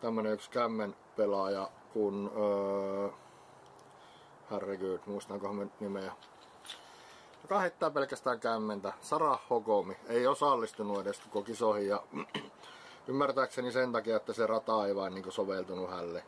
[0.00, 3.08] tämmönen yksi kämmen pelaaja kuin öö,
[4.50, 6.12] herregud, muistankohan me nimeä.
[7.42, 8.92] Joka heittää pelkästään kämmentä.
[9.00, 12.02] Sara Hokomi ei osallistunut edes koko kisoihin ja
[13.08, 16.24] ymmärtääkseni sen takia, että se rata ei vain niin soveltunut hälle.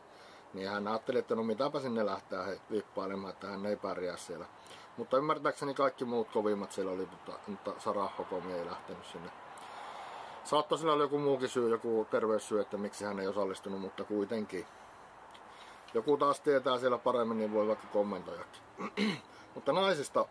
[0.53, 4.45] Niin hän ajatteli, että no mitäpä sinne lähtee vippailemaan, että hän ei pärjää siellä.
[4.97, 9.29] Mutta ymmärtääkseni kaikki muut kovimmat siellä oli, mutta, mutta Sara Hokomi ei lähtenyt sinne.
[10.43, 14.65] Saattoi sillä olla joku muukin syy, joku terveyssyy, että miksi hän ei osallistunut, mutta kuitenkin
[15.93, 18.61] joku taas tietää siellä paremmin, niin voi vaikka kommentoijakin.
[19.55, 20.25] Mutta naisista,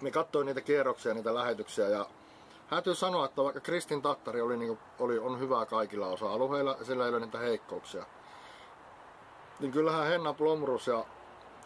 [0.00, 2.06] me katsoin niitä kierroksia, niitä lähetyksiä ja
[2.72, 7.04] täytyy sanoa, että vaikka Kristin Tattari oli, niin kuin, oli, on hyvä kaikilla osa-alueilla sillä
[7.04, 8.04] ei ole niitä heikkouksia,
[9.60, 11.04] niin kyllähän Henna Plomrus ja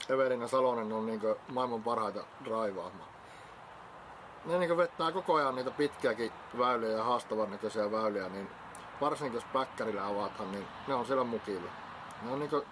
[0.09, 1.21] Evelina Salonen on niin
[1.53, 3.09] maailman parhaita draivaamaan.
[4.45, 8.51] Ne niin vettää koko ajan niitä pitkiäkin väyliä ja haastavan näköisiä väyliä, niin
[9.01, 11.71] varsinkin jos päkkärillä avataan, niin ne on siellä mukilla.
[12.23, 12.65] Ne on niinku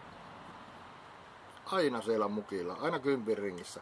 [1.67, 3.81] aina siellä mukilla, aina kympin ringissä.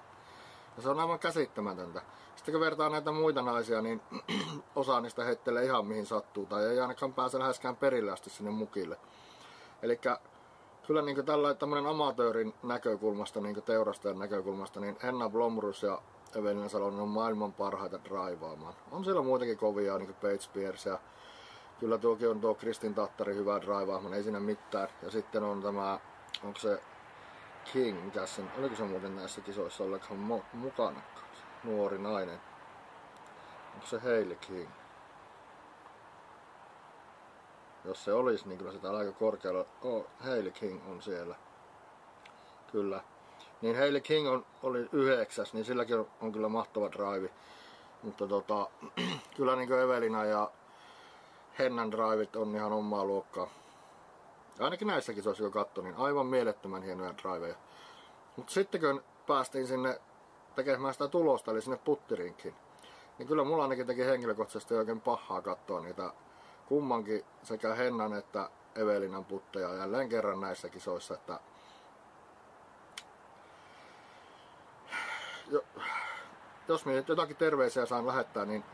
[0.77, 2.03] Ja se on aivan käsittämätöntä.
[2.37, 4.01] Sitten kun vertaa näitä muita naisia, niin
[4.77, 8.97] osa niistä heittelee ihan mihin sattuu, tai ei ainakaan pääse läheskään perille asti sinne mukille.
[9.83, 10.01] Eli
[10.87, 16.03] kyllä niin tällä tämmöinen amatöörin näkökulmasta, niin teurastajan näkökulmasta, niin Henna Blomrus ja
[16.35, 18.75] Evelina Salonen on maailman parhaita draivaamaan.
[18.91, 20.99] On siellä muutenkin kovia, niin kuin Page Spears ja
[21.81, 24.89] kyllä tuokin on tuo Kristin Tattari hyvä draivaamaan, ei siinä mitään.
[25.03, 26.01] Ja sitten on tämä,
[26.45, 26.81] onko se
[27.64, 31.01] King, sen, oliko se muuten näissä kisoissa ollenkaan mu- mukana?
[31.64, 32.40] Nuori nainen.
[33.75, 34.70] Onko se Hailey King?
[37.85, 39.66] Jos se olisi, niin kyllä sitä aika korkealla.
[39.83, 41.37] Oh, Hailey King on siellä.
[42.72, 43.01] Kyllä.
[43.61, 47.31] Niin Hailey King on, oli yhdeksäs, niin silläkin on, on kyllä mahtava drive.
[48.03, 48.70] Mutta tota,
[49.37, 50.51] kyllä niin Evelina ja
[51.59, 53.62] Hennan drivit on ihan omaa luokkaa.
[54.61, 57.55] Ainakin näissäkin se olisi jo katto, niin aivan mielettömän hienoja driveja.
[58.37, 60.01] Mutta sitten kun päästiin sinne
[60.55, 62.55] tekemään sitä tulosta, eli sinne puttirinkin,
[63.19, 66.12] niin kyllä mulla ainakin teki henkilökohtaisesti oikein pahaa katsoa niitä
[66.67, 71.41] kummankin sekä Hennan että Evelinan putteja jälleen kerran näissä kisoissa, että
[76.69, 78.65] jos minä jotakin terveisiä saan lähettää, niin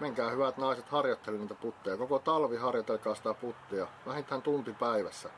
[0.00, 1.96] Menkää hyvät naiset harjoittelemaan niitä putteja.
[1.96, 3.86] Koko talvi harjoitelkaa sitä puttia.
[4.06, 5.30] Vähintään tunti päivässä.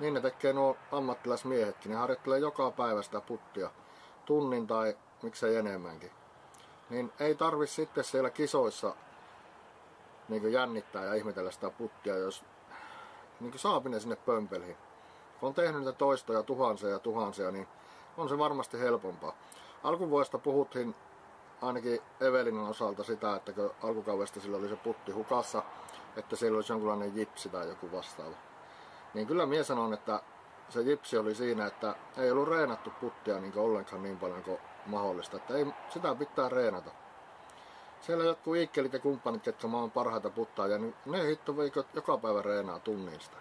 [0.00, 1.90] Niin ne tekee nuo ammattilaismiehetkin.
[1.90, 3.70] Ne harjoittelee joka päivä sitä puttia.
[4.24, 6.10] Tunnin tai miksei enemmänkin.
[6.90, 8.94] Niin ei tarvi sitten siellä kisoissa
[10.28, 12.44] niin jännittää ja ihmetellä sitä puttia, jos
[13.40, 14.76] niin saapinen sinne pömpeliin.
[15.40, 17.68] Kun on tehnyt niitä toistoja tuhansia ja tuhansia, niin
[18.16, 19.36] on se varmasti helpompaa.
[19.82, 20.94] Alkuvuodesta puhuttiin
[21.62, 25.62] ainakin Evelinan osalta sitä, että kun alkukaudesta sillä oli se putti hukassa,
[26.16, 28.36] että siellä olisi jonkunlainen jipsi tai joku vastaava.
[29.14, 30.22] Niin kyllä mies sanon, että
[30.68, 35.36] se jipsi oli siinä, että ei ollut reenattu puttia niin ollenkaan niin paljon kuin mahdollista.
[35.36, 36.90] Että ei, sitä pitää reenata.
[38.00, 41.54] siellä jotkut iikkelit ja kumppanit, jotka maan parhaita puttaa, niin ne hitto
[41.94, 43.36] joka päivä reenaa tunnin sitä.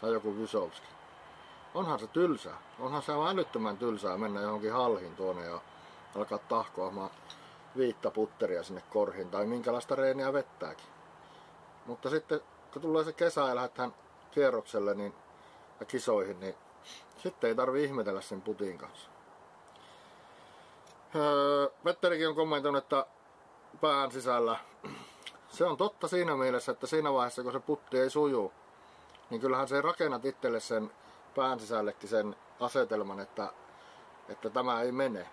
[0.00, 0.86] Tai joku Vysovski.
[1.74, 2.58] Onhan se tylsää.
[2.78, 5.60] Onhan se älyttömän tylsää mennä johonkin halhin tuonne ja
[6.18, 7.10] alkaa tahkoamaan
[7.76, 10.86] viittä putteria sinne korhin tai minkälaista reeniä vettääkin.
[11.86, 12.40] Mutta sitten
[12.72, 13.94] kun tulee se kesä ja lähdetään
[14.30, 15.14] kierrokselle niin,
[15.80, 16.54] ja kisoihin, niin
[17.16, 19.10] sitten ei tarvi ihmetellä sen putin kanssa.
[21.14, 23.06] Öö, Vetterikin on kommentoinut, että
[23.80, 24.58] pään sisällä.
[25.48, 28.52] Se on totta siinä mielessä, että siinä vaiheessa kun se putti ei suju,
[29.30, 30.90] niin kyllähän se rakennat itselle sen
[31.34, 33.52] pään sisällekin sen asetelman, että,
[34.28, 35.26] että tämä ei mene.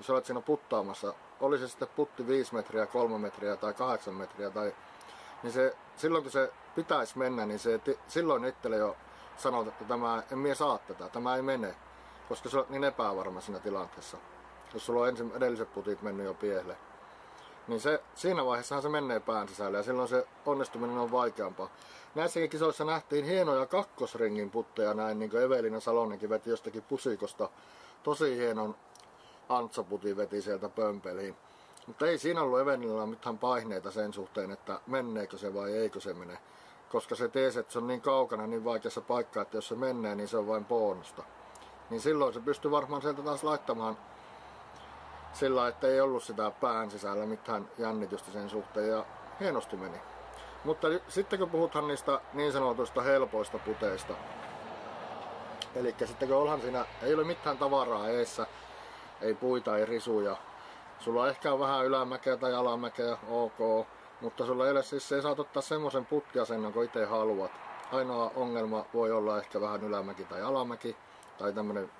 [0.00, 4.14] Kun sä olet siinä puttaamassa, oli se sitten putti 5 metriä, 3 metriä tai 8
[4.14, 4.74] metriä, tai,
[5.42, 8.96] niin se, silloin kun se pitäisi mennä, niin se, silloin itselle jo
[9.36, 11.74] sanoo, että tämä, en mie saa tätä, tämä ei mene,
[12.28, 14.16] koska se on niin epävarma siinä tilanteessa.
[14.74, 16.76] Jos sulla on ensin edelliset putit mennyt jo piehle.
[17.68, 21.70] Niin se, siinä vaiheessahan se menee pään sisälle ja silloin se onnistuminen on vaikeampaa.
[22.14, 27.48] Näissäkin kisoissa nähtiin hienoja kakkosringin putteja näin, niin kuin Evelina Salonenkin veti jostakin pusikosta.
[28.02, 28.76] Tosi hienon
[29.50, 31.36] antsaputin veti sieltä pömpeliin.
[31.86, 36.14] Mutta ei siinä ollut Evelinalla mitään paineita sen suhteen, että menneekö se vai eikö se
[36.14, 36.38] mene.
[36.92, 40.14] Koska se tiesi, että se on niin kaukana, niin vaikeassa paikkaa, että jos se menee,
[40.14, 41.22] niin se on vain bonusta.
[41.90, 43.98] Niin silloin se pystyy varmaan sieltä taas laittamaan
[45.32, 49.04] sillä, että ei ollut sitä pään sisällä mitään jännitystä sen suhteen ja
[49.40, 49.98] hienosti meni.
[50.64, 54.14] Mutta sitten kun puhutaan niistä niin sanotuista helpoista puteista,
[55.74, 58.46] eli sitten kun olhan siinä, ei ole mitään tavaraa eessä,
[59.22, 60.36] ei puita, ei risuja,
[60.98, 63.86] sulla ehkä on vähän ylämäkeä tai alamäkeä, ok,
[64.20, 67.50] mutta sulla ei ole siis, se saat ottaa semmoisen putkiasennon kun itse haluat.
[67.92, 70.96] Ainoa ongelma voi olla ehkä vähän ylämäki tai alamäki,
[71.38, 71.90] tai tämmönen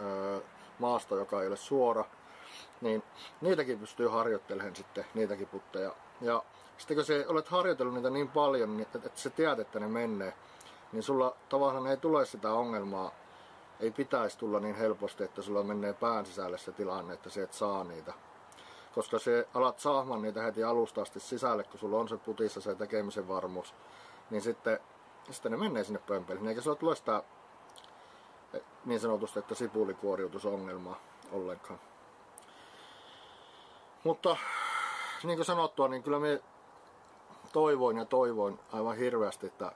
[0.00, 0.40] öö,
[0.78, 2.04] maasto, joka ei ole suora,
[2.80, 3.02] niin
[3.40, 5.92] niitäkin pystyy harjoittelemaan sitten, niitäkin putteja.
[6.20, 6.42] Ja
[6.78, 10.34] sitten kun sä olet harjoitellut niitä niin paljon, niin että sä tiedät, että ne menee,
[10.92, 13.10] niin sulla tavallaan ei tule sitä ongelmaa,
[13.80, 17.52] ei pitäisi tulla niin helposti, että sulla menee pään sisälle se tilanne, että sä et
[17.52, 18.12] saa niitä.
[18.94, 22.74] Koska se alat saamaan niitä heti alusta asti sisälle, kun sulla on se putissa se
[22.74, 23.74] tekemisen varmuus,
[24.30, 24.78] niin sitten,
[25.30, 26.48] sitten ne menee sinne pömpeliin.
[26.48, 27.22] Eikä sulla tule sitä
[28.84, 31.00] niin sanotusti, että sipulikuoriutusongelmaa
[31.32, 31.80] ollenkaan.
[34.04, 34.36] Mutta
[35.24, 36.42] niin kuin sanottua, niin kyllä me
[37.52, 39.72] toivoin ja toivoin aivan hirveästi, että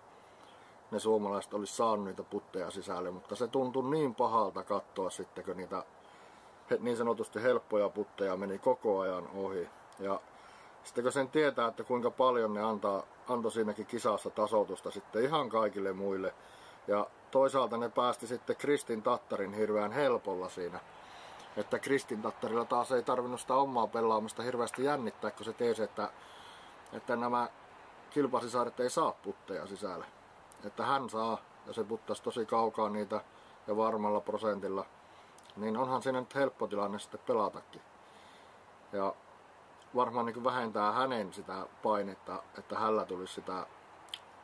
[0.91, 5.57] ne suomalaiset olisi saanut niitä putteja sisälle, mutta se tuntui niin pahalta katsoa sitten, kun
[5.57, 5.85] niitä
[6.79, 9.69] niin sanotusti helppoja putteja meni koko ajan ohi.
[9.99, 10.21] Ja
[10.85, 15.49] sitten kun sen tietää, että kuinka paljon ne antaa, antoi siinäkin kisassa tasotusta sitten ihan
[15.49, 16.35] kaikille muille.
[16.89, 20.81] Ja toisaalta ne päästi sitten Kristin Tattarin hirveän helpolla siinä
[21.57, 26.11] että Kristin Tattarilla taas ei tarvinnut sitä omaa pelaamista hirveästi jännittää, kun se tiesi, että,
[26.93, 27.49] että nämä
[28.11, 30.05] kilpasisaaret ei saa putteja sisälle.
[30.65, 33.21] Että hän saa, ja se puttasi tosi kaukaa niitä
[33.67, 34.85] ja varmalla prosentilla,
[35.57, 37.83] niin onhan siinä nyt helppo tilanne sitten pelatakin.
[38.93, 39.15] Ja
[39.95, 43.67] varmaan niin vähentää hänen sitä painetta, että hänellä tulisi sitä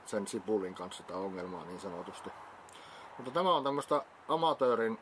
[0.05, 2.31] sen sipulin kanssa sitä ongelmaa niin sanotusti.
[3.17, 4.99] Mutta tämä on tämmöistä amatöörin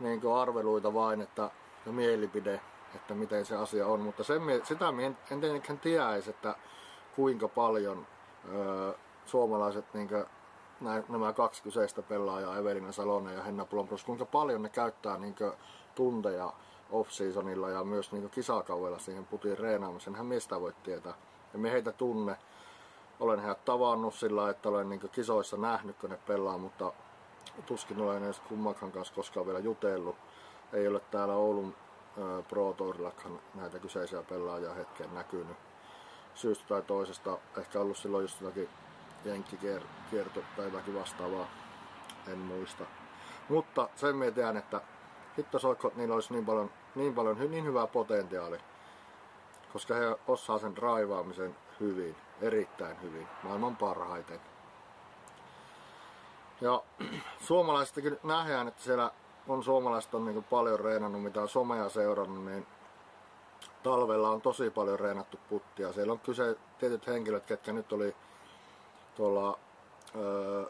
[0.00, 1.50] niin arveluita vain, että
[1.86, 2.60] ja mielipide,
[2.94, 6.54] että miten se asia on, mutta sen, sitä en, en tietenkään tiedäisi, että
[7.16, 8.06] kuinka paljon
[8.54, 8.94] ö,
[9.28, 10.24] suomalaiset niin kuin,
[11.08, 15.34] nämä kaksi kyseistä pelaajaa, Evelina Salonen ja Henna Plompros, kuinka paljon ne käyttää niin
[15.94, 16.52] tunteja
[16.90, 20.16] off-seasonilla ja myös niin kisakaudella siihen putiin reenaamiseen.
[20.16, 21.14] Hän mistä voi tietää.
[21.52, 22.36] Ja me heitä tunne.
[23.20, 26.92] Olen heidät tavannut sillä, että olen niin kisoissa nähnyt, kun ne pelaa, mutta
[27.66, 30.16] tuskin olen edes kummankaan kanssa koskaan vielä jutellut.
[30.72, 31.74] Ei ole täällä Oulun
[32.48, 35.56] Pro Tourillakaan näitä kyseisiä pelaajia hetken näkynyt
[36.34, 37.38] syystä tai toisesta.
[37.56, 38.68] Ehkä ollut silloin just jotakin
[39.24, 41.46] jenkkikierto tai jotakin vastaavaa,
[42.26, 42.84] en muista.
[43.48, 44.80] Mutta sen mä tiedän, että
[45.38, 48.58] hitto soikko, niillä olisi niin paljon, niin paljon niin hyvää potentiaali,
[49.72, 54.40] koska he osaa sen raivaamisen hyvin, erittäin hyvin, maailman parhaiten.
[56.60, 56.82] Ja
[57.46, 59.10] suomalaisistakin nähdään, että siellä
[59.48, 62.66] on suomalaiset on niin paljon reenannut, mitä on somea seurannut, niin
[63.82, 65.92] talvella on tosi paljon reenattu puttia.
[65.92, 68.16] Siellä on kyse tietyt henkilöt, ketkä nyt oli
[69.18, 69.58] tuolla
[70.16, 70.64] öö,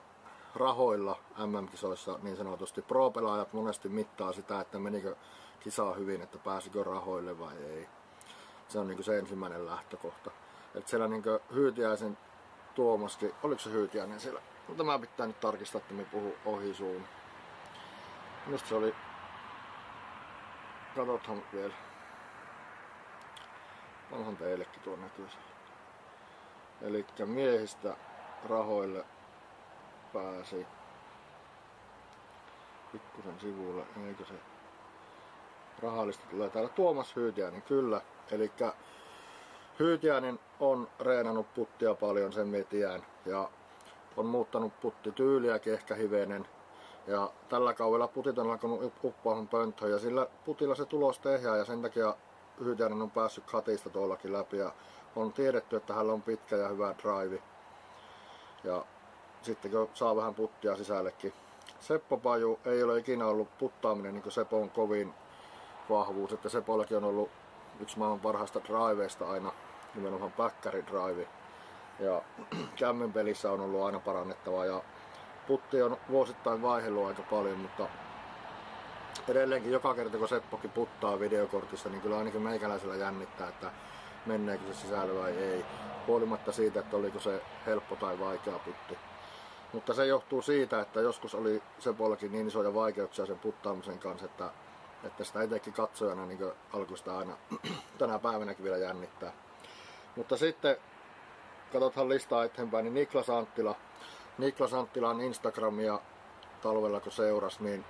[0.55, 2.82] rahoilla MM-kisoissa niin sanotusti.
[2.82, 5.16] Pro-pelaajat monesti mittaa sitä, että menikö
[5.61, 7.88] kisaa hyvin, että pääsikö rahoille vai ei.
[8.68, 10.30] Se on niin se ensimmäinen lähtökohta.
[10.74, 11.22] Et siellä niin
[11.55, 12.18] Hyytiäisen
[12.74, 17.05] Tuomaskin, oliko se Hyytiäinen siellä mutta mä pitää nyt tarkistaa, että me puhu ohi suun.
[18.46, 18.94] Minusta se oli...
[20.96, 21.74] Katsotaan vielä.
[24.12, 25.36] onhan teillekin tuo näkyisi.
[26.82, 27.96] Eli miehistä
[28.49, 29.05] rahoille
[30.12, 30.66] pääsi
[32.93, 34.34] pikkusen sivulle, eikö se
[35.82, 38.01] rahallista tulee täällä Tuomas Hyytiäinen, kyllä.
[38.30, 38.53] Eli
[39.78, 43.51] Hyytiäinen on reenannut puttia paljon, sen mietiään, ja
[44.16, 46.49] on muuttanut puttityyliäkin ehkä hivenen.
[47.07, 51.64] Ja tällä kaudella putit on alkanut uppoamaan pönttöön ja sillä putilla se tulos tehdään ja
[51.64, 52.16] sen takia
[52.64, 54.72] Hyytiäinen on päässyt katista tuollakin läpi ja
[55.16, 57.43] on tiedetty, että hänellä on pitkä ja hyvä drive.
[58.65, 58.85] Ja
[59.43, 61.33] sitten kun saa vähän puttia sisällekin.
[61.81, 65.15] Seppo Paju ei ole ikinä ollut puttaaminen niin Sepon kovin
[65.91, 67.31] vahvuus, että Sepollakin on ollut
[67.81, 69.53] yksi maailman parhaista driveista aina,
[69.95, 71.29] nimenomaan backari drive.
[71.99, 72.23] Ja
[72.79, 74.83] kämmen pelissä on ollut aina parannettavaa ja
[75.47, 77.89] putti on vuosittain vaihdellut aika paljon, mutta
[79.29, 83.71] edelleenkin joka kerta kun Seppokin puttaa videokortissa, niin kyllä ainakin meikäläisellä jännittää, että
[84.29, 85.64] menneekö se sisällä vai ei,
[86.07, 88.99] huolimatta siitä, että oliko se helppo tai vaikea putti.
[89.72, 94.51] Mutta se johtuu siitä, että joskus oli Sepollakin niin isoja vaikeuksia sen puttaamisen kanssa, että,
[95.05, 97.37] että sitä etenkin katsojana niin alkoi sitä aina
[97.99, 99.33] tänä päivänäkin vielä jännittää.
[100.16, 100.76] Mutta sitten
[101.72, 103.74] katsothan listaa eteenpäin, niin Niklas Anttila,
[104.39, 106.01] Niklas Anttilan Instagramia
[106.62, 107.85] talvella kun seuras, niin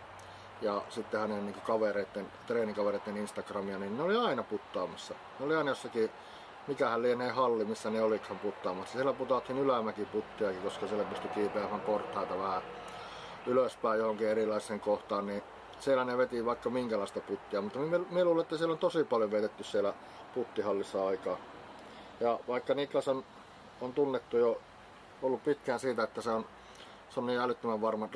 [0.62, 5.14] ja sitten hänen niin kavereiden, treenikavereiden Instagramia, niin ne oli aina puttaamassa.
[5.38, 6.10] Ne oli aina jossakin,
[6.66, 8.92] mikähän lienee halli, missä ne olikaan puttaamassa.
[8.92, 12.62] Siellä putattiin ylämäki puttiakin, koska siellä pystyi kiipeämään portaita vähän
[13.46, 15.42] ylöspäin johonkin erilaiseen kohtaan, niin
[15.80, 19.30] siellä ne veti vaikka minkälaista puttia, mutta me, me luulen, että siellä on tosi paljon
[19.30, 19.94] vetetty siellä
[20.34, 21.36] puttihallissa aikaa.
[22.20, 23.24] Ja vaikka Niklas on,
[23.80, 24.60] on tunnettu jo
[25.22, 26.44] ollut pitkään siitä, että se on
[27.10, 28.08] se on niin älyttömän varma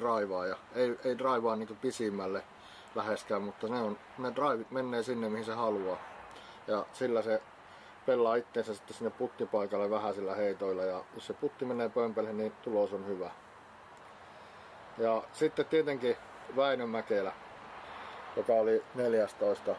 [0.49, 2.43] ja Ei, ei draivaa niin pisimmälle
[2.95, 5.97] läheskään, mutta ne, on, ne drivit menee sinne, mihin se haluaa.
[6.67, 7.43] Ja sillä se
[8.07, 10.83] pelaa itseensä sitten sinne puttipaikalle vähän sillä heitoilla.
[10.83, 13.31] Ja jos se putti menee pömpelle, niin tulos on hyvä.
[14.99, 16.17] Ja sitten tietenkin
[16.57, 17.33] Väinö Mäkelä,
[18.37, 19.75] joka oli 14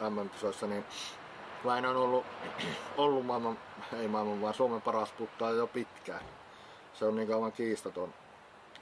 [0.00, 0.84] MM-kisoissa, niin
[1.64, 2.26] Väinö on ollut,
[2.96, 3.58] ollut maailman,
[4.00, 6.20] ei maailman, vaan Suomen paras puttaa jo pitkään.
[6.94, 8.14] Se on niin aivan kiistaton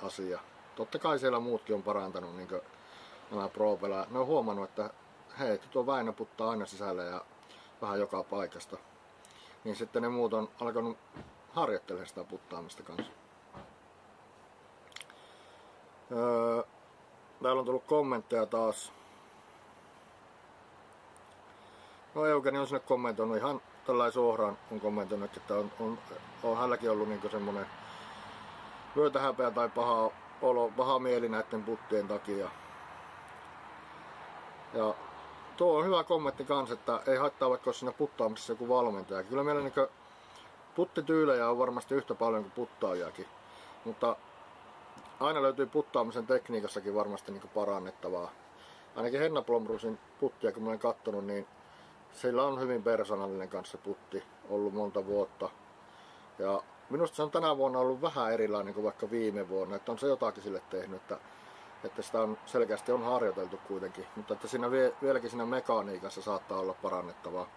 [0.03, 0.41] asia.
[0.77, 2.49] Totta kai siellä muutkin on parantanut niin
[3.31, 3.79] nämä pro
[4.11, 4.91] Ne on huomannut, että
[5.39, 7.25] hei, tuo Väinö puttaa aina sisälle ja
[7.83, 8.77] vähän joka paikasta.
[9.65, 10.99] Niin sitten ne muut on alkanut
[11.53, 13.13] harjoittelemaan sitä puttaamista kanssa.
[16.13, 16.63] Öö,
[17.43, 18.93] täällä on tullut kommentteja taas.
[22.15, 25.99] No Eugeni on sinne kommentoinut ihan tällainen suoraan on kommentoinut, että on, on,
[26.43, 27.67] on hänelläkin ollut niin semmoinen
[28.97, 30.11] myötähäpeä tai paha,
[30.43, 32.49] olo, paha mieli näiden puttien takia.
[34.75, 34.95] Ja
[35.57, 39.23] tuo on hyvä kommentti kans, että ei haittaa vaikka siinä puttaamisessa joku valmentaja.
[39.23, 39.89] Kyllä meillä niin
[40.75, 43.27] puttityylejä on varmasti yhtä paljon kuin puttaajakin.
[43.85, 44.17] Mutta
[45.21, 48.31] aina löytyy puttaamisen tekniikassakin varmasti niin parannettavaa.
[48.97, 51.47] Ainakin Henna Blomrusin puttia, kun mä olen kattonut, niin
[52.13, 55.51] sillä on hyvin persoonallinen kanssa putti ollut monta vuotta.
[56.39, 59.99] Ja minusta se on tänä vuonna ollut vähän erilainen kuin vaikka viime vuonna, että on
[59.99, 61.18] se jotakin sille tehnyt, että,
[61.84, 66.59] että sitä on selkeästi on harjoiteltu kuitenkin, mutta että siinä vie, vieläkin siinä mekaniikassa saattaa
[66.59, 67.49] olla parannettavaa.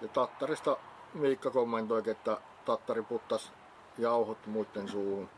[0.00, 0.76] Ja Tattarista
[1.14, 3.52] Miikka kommentoi, että Tattari puttas
[3.98, 5.28] jauhot muiden suuhun.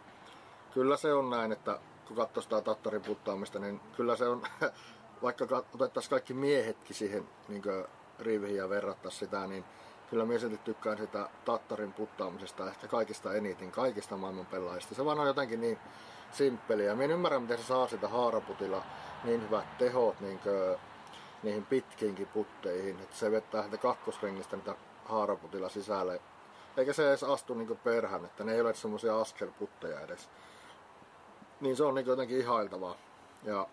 [0.74, 1.78] Kyllä se on näin, että
[2.09, 4.42] kun katsoo sitä Tattarin puttaamista, niin kyllä se on,
[5.22, 7.62] vaikka otettaisiin kaikki miehetkin siihen niin
[8.18, 9.64] riviin ja verrattaisiin sitä, niin
[10.11, 14.95] kyllä silti tykkään sitä Tattarin puttaamisesta ehkä kaikista eniten, kaikista maailman pelaajista.
[14.95, 15.79] Se vaan on jotenkin niin
[16.33, 16.95] simppeliä.
[16.95, 18.83] Minä en ymmärrä, miten se saa sitä haaraputilla
[19.25, 20.41] niin hyvät tehot niin
[21.43, 23.01] niihin pitkiinkin putteihin.
[23.01, 26.21] Että se vettää sitä kakkosrengistä niitä haaraputilla sisälle.
[26.77, 30.29] Eikä se edes astu niin perhän, että ne ei ole semmoisia askelputteja edes.
[31.61, 32.95] Niin se on niin jotenkin ihailtavaa.
[33.45, 33.69] Ja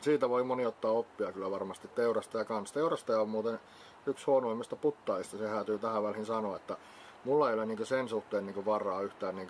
[0.00, 2.74] siitä voi moni ottaa oppia kyllä varmasti teurastaja kanssa.
[2.74, 3.60] Teurastaja on muuten
[4.06, 6.76] yksi huonoimmista puttaista, se häätyy tähän väliin sanoa, että
[7.24, 9.48] mulla ei ole niin sen suhteen niin varaa yhtään niin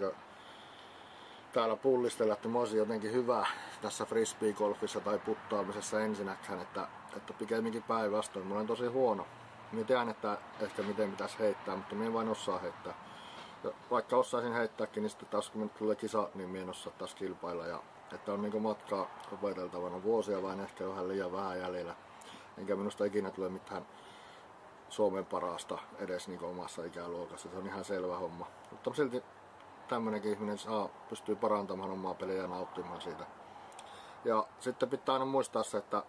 [1.53, 3.47] täällä pullistella, että mä olisin jotenkin hyvä
[3.83, 8.47] tässä frisbee-golfissa tai puttaamisessa ensinnäkään, että, että pikemminkin päinvastoin.
[8.47, 9.27] Mulla on tosi huono.
[9.73, 12.95] Mä tiedän, että ehkä miten pitäisi heittää, mutta mä en vain osaa heittää.
[13.65, 16.93] Ja vaikka osaisin heittääkin, niin sitten taas kun nyt tulee kisa, niin mä en osaa
[16.99, 17.67] taas kilpailla.
[17.67, 17.83] Ja,
[18.13, 21.95] että on niin matkaa opeteltavana vuosia, vain ehkä vähän liian vähän jäljellä.
[22.59, 23.87] Enkä minusta ikinä tule mitään
[24.95, 27.49] Suomen parasta edes niin omassa ikäluokassa.
[27.51, 28.47] Se on ihan selvä homma.
[28.71, 29.23] Mutta silti
[29.89, 33.27] tämmönenkin ihminen saa, pystyy parantamaan omaa peliä ja nauttimaan siitä.
[34.25, 36.03] Ja sitten pitää aina muistaa se, että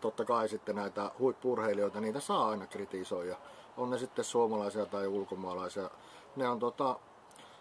[0.00, 3.36] totta kai sitten näitä huippurheilijoita, niitä saa aina kritisoida.
[3.76, 5.90] On ne sitten suomalaisia tai ulkomaalaisia.
[6.36, 6.98] Ne on, tota,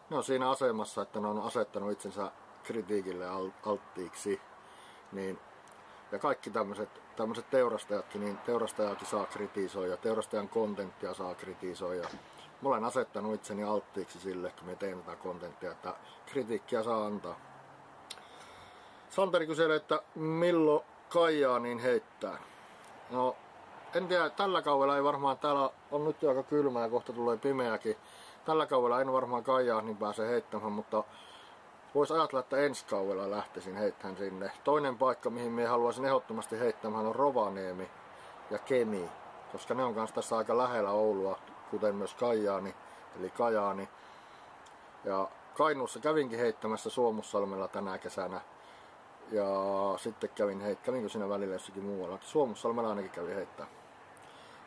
[0.10, 2.32] ne on siinä asemassa, että ne on asettanut itsensä
[2.64, 3.26] kritiikille
[3.66, 4.42] alttiiksi.
[5.12, 5.40] Niin,
[6.12, 6.90] ja kaikki tämmöiset
[7.20, 12.08] tämmöiset teurastajatkin, niin teurastajakin saa kritisoida, teurastajan kontenttia saa kritisoida.
[12.62, 15.94] Mä olen asettanut itseni alttiiksi sille, kun me teen tätä kontenttia, että
[16.26, 17.40] kritiikkiä saa antaa.
[19.10, 22.38] Santeri kyselee, että milloin Kaijaa niin heittää.
[23.10, 23.36] No,
[23.96, 27.38] en tiedä, tällä kaudella ei varmaan, täällä on nyt jo aika kylmä ja kohta tulee
[27.38, 27.96] pimeäkin.
[28.46, 31.04] Tällä kaudella en varmaan Kaijaa niin pääse heittämään, mutta
[31.96, 34.52] Voisi ajatella, että ensi kaudella lähtisin heittämään sinne.
[34.64, 37.90] Toinen paikka, mihin me haluaisin ehdottomasti heittämään, on Rovaniemi
[38.50, 39.10] ja Kemi,
[39.52, 41.40] koska ne on kanssa tässä aika lähellä Oulua,
[41.72, 42.76] kuten myös Kajaani,
[43.20, 43.90] eli Kajaani.
[45.04, 45.28] Ja
[45.58, 48.42] Kainuussa kävinkin heittämässä Suomussalmella tänä kesänä.
[49.32, 49.46] Ja
[49.98, 52.18] sitten kävin heit, kävinkö siinä välillä jossakin muualla.
[52.22, 53.68] Suomussalmella ainakin kävin heittää.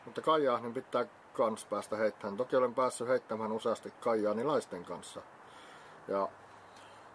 [0.05, 0.20] Mutta
[0.62, 2.37] niin pitää kans päästä heittämään.
[2.37, 5.23] Toki olen päässyt heittämään useasti kaijaanilaisten kanssa.
[6.09, 6.29] Ja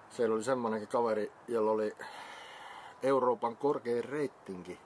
[0.09, 1.95] siellä oli semmonenkin kaveri, jolla oli
[3.03, 4.79] Euroopan korkein reittingi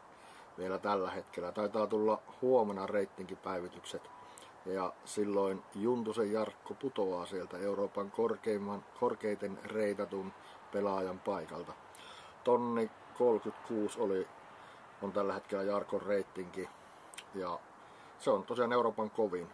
[0.58, 1.52] vielä tällä hetkellä.
[1.52, 4.10] Taitaa tulla huomenna reittinkipäivitykset.
[4.66, 10.34] Ja silloin Juntusen Jarkko putoaa sieltä Euroopan korkeimman, korkeiten reitatun
[10.72, 11.74] pelaajan paikalta.
[12.44, 14.28] Tonni 36 oli,
[15.02, 16.70] on tällä hetkellä Jarkon reittinki.
[17.36, 17.60] Ja
[18.20, 19.50] se on tosiaan Euroopan kovin.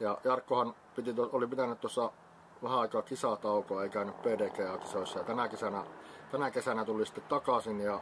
[0.00, 2.12] Ja Jarkkohan piti, oli pitänyt tuossa
[2.62, 5.18] vähän aikaa kisataukoa, ei käynyt PDGA-kisoissa.
[5.18, 5.84] Ja tänä kesänä,
[6.30, 8.00] tänä kesänä tuli sitten takaisin ja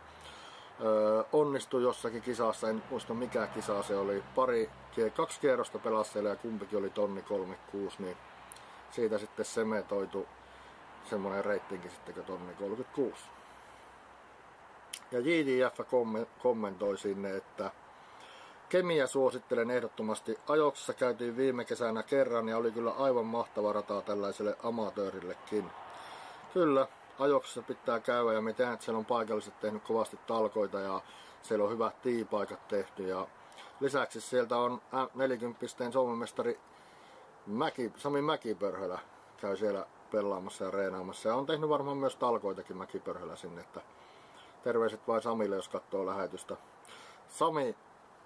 [0.80, 4.22] ö, onnistui jossakin kisassa, en muista mikä kisa se oli.
[4.34, 4.70] Pari,
[5.16, 8.16] kaksi kierrosta pelasi ja kumpikin oli tonni 36, niin
[8.90, 10.26] siitä sitten semetoitu
[11.04, 13.24] semmoinen reitinki sitten kuin tonni 36.
[15.10, 15.80] Ja JJF
[16.38, 17.70] kommentoi sinne, että
[18.68, 20.38] Kemiä suosittelen ehdottomasti.
[20.48, 25.70] Ajoksessa käytiin viime kesänä kerran ja oli kyllä aivan mahtava rata tällaiselle amatöörillekin.
[26.52, 26.88] Kyllä,
[27.18, 31.00] ajoksessa pitää käydä ja tehdään, että siellä on paikalliset tehnyt kovasti talkoita ja
[31.42, 33.08] siellä on hyvät tiipaikat tehty.
[33.08, 33.26] Ja
[33.80, 34.82] lisäksi sieltä on
[35.14, 36.60] 40 pisteen Suomen mestari
[37.46, 38.98] Mäki, Sami Mäkipörhölä
[39.36, 41.28] käy siellä pelaamassa ja reenaamassa.
[41.28, 43.80] Ja on tehnyt varmaan myös talkoitakin Mäkipörhölä sinne, että
[44.62, 46.56] terveiset vain Samille, jos katsoo lähetystä.
[47.28, 47.76] Sami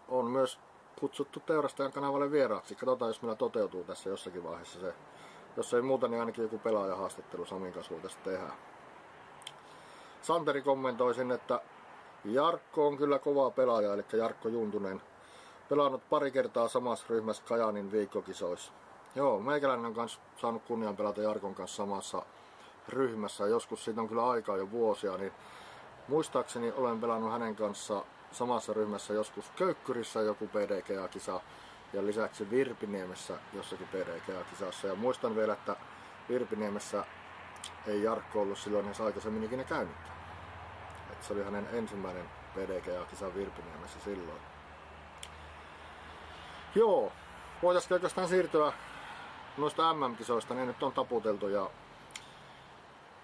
[0.08, 0.58] on myös
[1.00, 2.74] kutsuttu Teurastajan kanavalle vieraaksi.
[2.74, 4.94] Katsotaan, jos meillä toteutuu tässä jossakin vaiheessa se.
[5.56, 8.52] Jos ei muuta, niin ainakin joku pelaajahaastattelu Samin kanssa voitaisiin tehdä.
[10.22, 11.60] Santeri kommentoi sen, että
[12.24, 15.02] Jarkko on kyllä kova pelaaja, eli Jarkko Juntunen.
[15.68, 18.72] Pelannut pari kertaa samassa ryhmässä Kajanin viikkokisoissa.
[19.14, 22.22] Joo, meikäläinen on kanssa saanut kunnian pelata Jarkon kanssa samassa
[22.88, 23.46] ryhmässä.
[23.46, 25.32] Joskus siitä on kyllä aikaa jo vuosia, niin
[26.08, 31.40] muistaakseni olen pelannut hänen kanssa samassa ryhmässä joskus Köykkyrissä joku PDGA-kisa
[31.92, 34.86] ja lisäksi Virpiniemessä jossakin PDGA-kisassa.
[34.86, 35.76] Ja muistan vielä, että
[36.28, 37.04] Virpiniemessä
[37.86, 39.96] ei Jarkko ollut silloin edes aikaisemmin ikinä käynyt.
[41.12, 44.40] Et se oli hänen ensimmäinen PDGA-kisa Virpiniemessä silloin.
[46.74, 47.12] Joo,
[47.62, 48.72] voitaisiin oikeastaan siirtyä
[49.56, 51.70] noista MM-kisoista, ne nyt on taputeltu ja,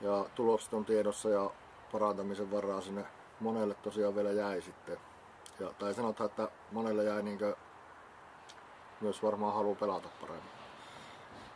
[0.01, 1.51] ja tulokset on tiedossa ja
[1.93, 3.05] parantamisen varaa sinne
[3.45, 4.99] monelle tosiaan vielä jäi sitten.
[5.61, 7.57] Ja, tai sanotaan, että monelle jäi niinkö
[9.01, 10.51] myös varmaan halu pelata paremmin.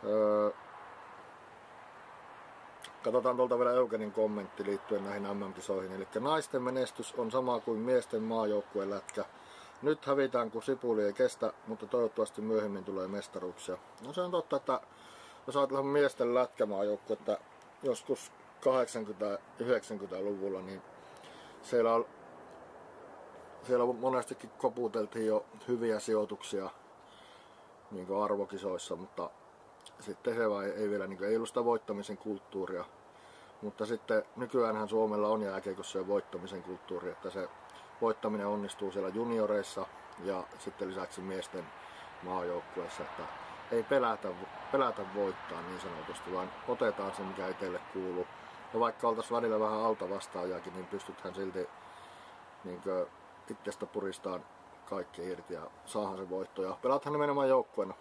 [0.05, 0.51] Öö,
[3.05, 5.93] katsotaan tuolta vielä Eugenin kommentti liittyen näihin MM-kisoihin.
[5.93, 9.25] Eli naisten menestys on sama kuin miesten maajoukkueen lätkä.
[9.83, 13.79] Nyt hävitään, kun sipuli ei kestä, mutta toivottavasti myöhemmin tulee mestaruuksia.
[14.07, 14.81] No se on totta, että
[15.47, 17.39] jos ajatellaan miesten lätkämaajoukkuetta
[17.83, 20.83] joskus 80-90-luvulla, niin
[21.63, 22.07] siellä, on,
[23.63, 26.71] siellä monestikin koputeltiin jo hyviä sijoituksia
[27.91, 29.31] niin arvokisoissa, mutta
[30.01, 32.85] sitten se vai ei vielä niin ei ollut sitä voittamisen kulttuuria.
[33.63, 37.49] Mutta sitten nykyäänhän Suomella on jääkiekossa jo voittamisen kulttuuri, että se
[38.01, 39.87] voittaminen onnistuu siellä junioreissa
[40.25, 41.65] ja sitten lisäksi miesten
[42.23, 43.23] maajoukkueessa, että
[43.73, 44.29] ei pelätä,
[44.73, 48.27] pelätä voittaa niin sanotusti, vaan otetaan se, mikä itselle kuuluu.
[48.75, 51.69] Ja vaikka oltaisiin välillä vähän alta vastaajakin, niin pystytään silti
[52.65, 52.81] niin
[53.51, 54.45] itsestä puristaan
[54.91, 56.63] kaikki irti ja saahan se voitto.
[56.63, 57.95] Ja pelaathan nimenomaan joukkueena.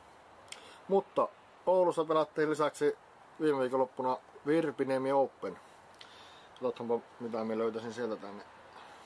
[0.87, 1.27] Mutta
[1.65, 2.97] Oulussa pelattiin lisäksi
[3.41, 5.59] viime viikonloppuna Virpiniemi Open.
[6.51, 8.43] Katsotaanpa mitä me löytäisin sieltä tänne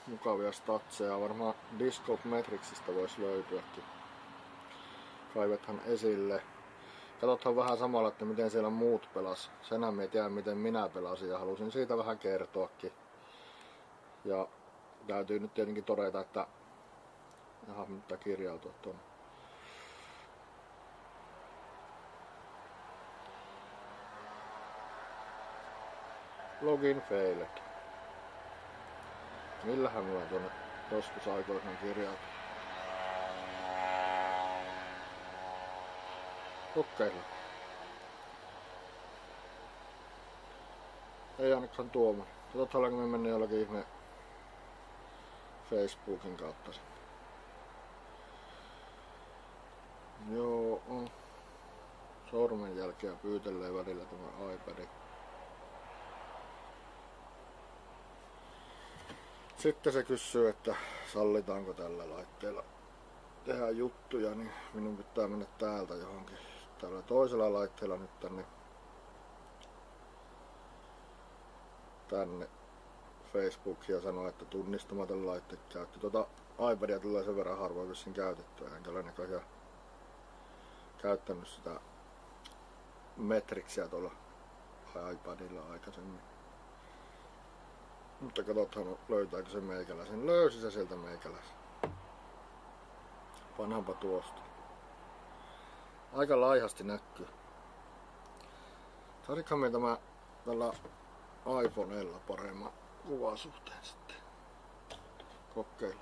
[0.07, 1.22] mukavia statseja.
[1.22, 3.84] Varmaan Discord Metricsistä voisi löytyäkin.
[5.34, 6.43] Kaivethan esille.
[7.22, 9.51] Katsotaan vähän samalla, että miten siellä muut pelas.
[9.61, 12.91] Senhän me tiedä, miten minä pelasin ja halusin siitä vähän kertoakin.
[14.26, 14.47] Ja
[15.07, 16.47] täytyy nyt tietenkin todeta, että
[17.67, 19.01] Jaha, mitä kirjautua tuonne.
[26.61, 27.61] Login failed.
[29.63, 30.49] Millähän mulla tuonne
[30.91, 32.30] joskus aikoinaan kirjautu?
[36.76, 37.22] Kokeilla.
[41.39, 42.24] Ei ainakaan tuoma.
[42.53, 43.86] Katsotaan, kun me mennään jollakin ihme
[45.69, 46.91] Facebookin kautta sinne.
[50.32, 51.09] Joo, on.
[52.32, 54.88] Sormenjälkeä pyytelee välillä tämä iPad.
[59.57, 60.76] Sitten se kysyy, että
[61.13, 62.63] sallitaanko tällä laitteella
[63.45, 66.38] tehdä juttuja, niin minun pitää mennä täältä johonkin
[66.82, 68.45] tällä toisella laitteella nyt tänne
[72.07, 72.49] tänne
[73.34, 75.99] Facebookia sanoa, että tunnistamaton laite käyttö.
[75.99, 76.27] Tuota
[76.73, 79.45] iPadia tulee sen verran harvoin vissiin käytettyä, enkä ole näköjään
[80.97, 81.79] käyttänyt sitä
[83.17, 84.11] metriksiä tuolla
[85.13, 86.21] iPadilla aikaisemmin.
[88.21, 90.25] Mutta katsotaan löytääkö se meikäläisen.
[90.25, 91.55] Löysi se sieltä meikäläisen.
[93.57, 94.51] Vanhanpa tuosta.
[96.14, 97.28] Aika laihasti näkyy.
[99.28, 99.97] Tarikohan tämä
[100.45, 100.74] tällä
[101.66, 102.72] iPhoneella paremman
[103.07, 104.16] kuvasuhteen sitten.
[105.55, 106.01] Kokeilla.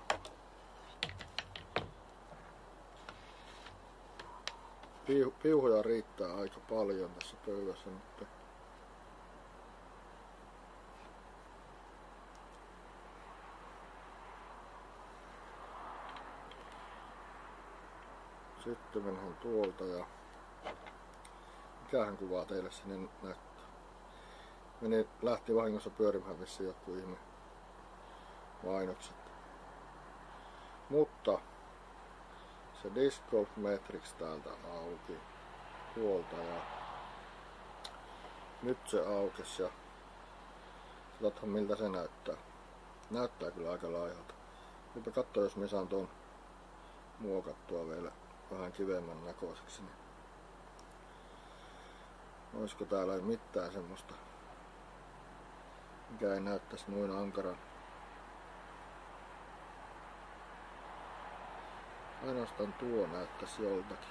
[5.43, 8.38] piuhoja riittää aika paljon tässä pöydässä nyt.
[18.70, 20.05] Sitten mennään tuolta ja
[21.84, 23.41] mikähän kuvaa teille sinne näkyy.
[24.82, 27.17] Meni, lähti vahingossa pyörimään vissiin joku ihme
[28.63, 29.15] mainokset.
[30.89, 31.39] Mutta
[32.82, 35.17] se Disc Golf Matrix täältä auki
[35.95, 36.61] tuolta ja
[38.63, 39.70] nyt se aukesi ja
[41.22, 42.36] katsotaan miltä se näyttää.
[43.11, 44.34] Näyttää kyllä aika laihalta.
[44.95, 46.09] Mutta katso jos me saan tuon
[47.20, 48.11] muokattua vielä
[48.52, 49.82] vähän kivemmän näköiseksi.
[49.82, 49.95] Niin
[52.62, 54.14] olisiko täällä mitään semmoista,
[56.10, 57.58] mikä ei näyttäisi noin ankaran.
[62.28, 64.10] Ainoastaan tuo näyttäisi joltakin.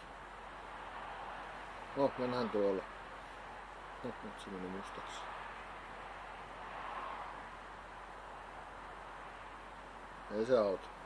[1.97, 2.83] No, mennään tuolla.
[4.05, 5.21] No, nyt se meni mustaksi.
[10.31, 10.98] Ei se auta.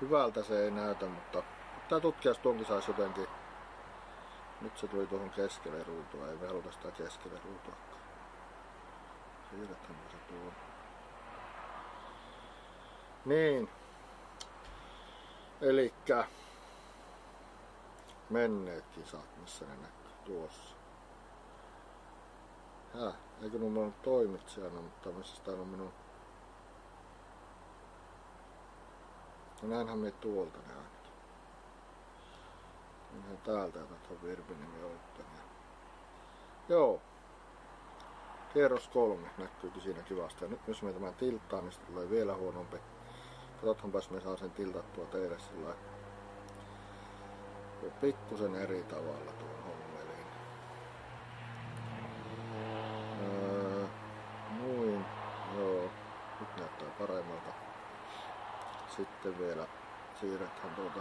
[0.00, 1.42] Hyvältä se ei näytä, mutta
[1.88, 3.26] tää tutkias tuonkin saisi jotenkin.
[4.60, 7.74] Nyt se tuli tuohon keskelle ruutua, ei me haluta sitä keskelle ruutua.
[9.50, 10.52] Siirretään se tuon.
[13.24, 13.68] Niin.
[15.60, 16.24] Elikkä
[18.30, 20.76] menneet kisat, missä ne näkyy tuossa.
[22.94, 25.92] Häh, eikö nuo ole toimitsijana, mutta missä on minun
[29.62, 31.12] No näinhän me tuolta ne ainakin.
[33.12, 35.26] Mennään täältä ja on Virpinimi Open.
[36.68, 37.00] Joo.
[38.52, 40.44] Kierros kolme näkyykin siinä kivasti.
[40.44, 42.76] Ja nyt jos me tämän tilttaan, niin tulee vielä huonompi.
[43.54, 45.74] Katsotaanpas me saa sen tiltattua teille sillä
[48.00, 50.26] pikkusen eri tavalla tuon hommeliin.
[53.22, 53.86] Öö,
[54.50, 55.04] muin,
[55.56, 55.90] joo,
[56.40, 57.50] nyt näyttää paremmalta
[58.96, 59.66] sitten vielä
[60.20, 61.00] siirretään tuota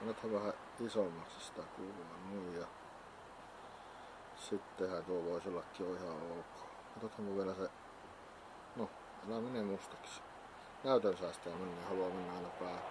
[0.00, 2.66] Annethan vähän isommaksi sitä kuvaa noin ja
[4.36, 6.68] sittenhän tuo voisi ollakin jo ihan ok.
[6.94, 7.70] Katsotaan vielä se,
[8.76, 8.90] no
[9.28, 10.22] älä mene mustaksi.
[10.84, 12.82] Näytön säästää mennä, haluaa mennä aina päähän.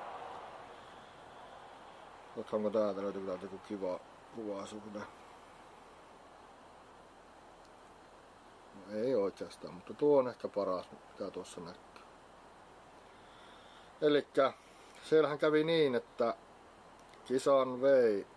[2.35, 3.99] Katsotaanko täältä löytyy täältä joku kiva
[4.35, 4.99] kuvasuhde.
[8.75, 11.90] No, ei oikeastaan, mutta tuo on ehkä paras, mitä tuossa näkyy.
[14.01, 14.27] Eli
[15.03, 16.35] siellähän kävi niin, että
[17.25, 18.27] kisan vei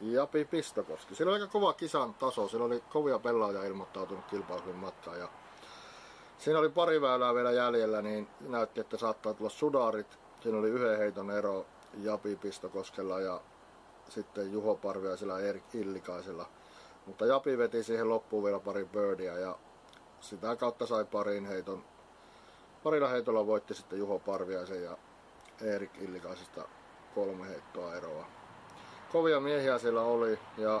[0.00, 1.14] Japi Pistokoski.
[1.14, 5.28] Sillä oli aika kova kisan taso, siellä oli kovia pelaajia ilmoittautunut kilpailujen matkaan ja
[6.38, 10.18] siinä oli pari väylää vielä jäljellä, niin näytti, että saattaa tulla sudarit.
[10.40, 11.66] Siinä oli yhden heiton ero
[12.02, 13.40] Japi Pistokoskella ja
[14.08, 16.46] sitten Juho Parviaisella ja Erik Illikaisella.
[17.06, 19.58] Mutta Japi veti siihen loppuun vielä pari birdia ja
[20.20, 21.84] sitä kautta sai parin heiton
[22.84, 24.96] Parilla heitolla voitti sitten Juho Parviaisen ja
[25.60, 26.68] Erik Illikaisesta
[27.14, 28.26] kolme heittoa eroa.
[29.12, 30.80] Kovia miehiä siellä oli ja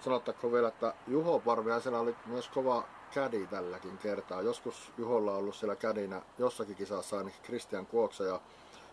[0.00, 2.84] sanottakoon vielä, että Juho Parviaisella oli myös kova
[3.14, 4.42] kädi tälläkin kertaa.
[4.42, 8.40] Joskus Juholla on ollut siellä kädinä jossakin kisassa ainakin Christian Kuoksa ja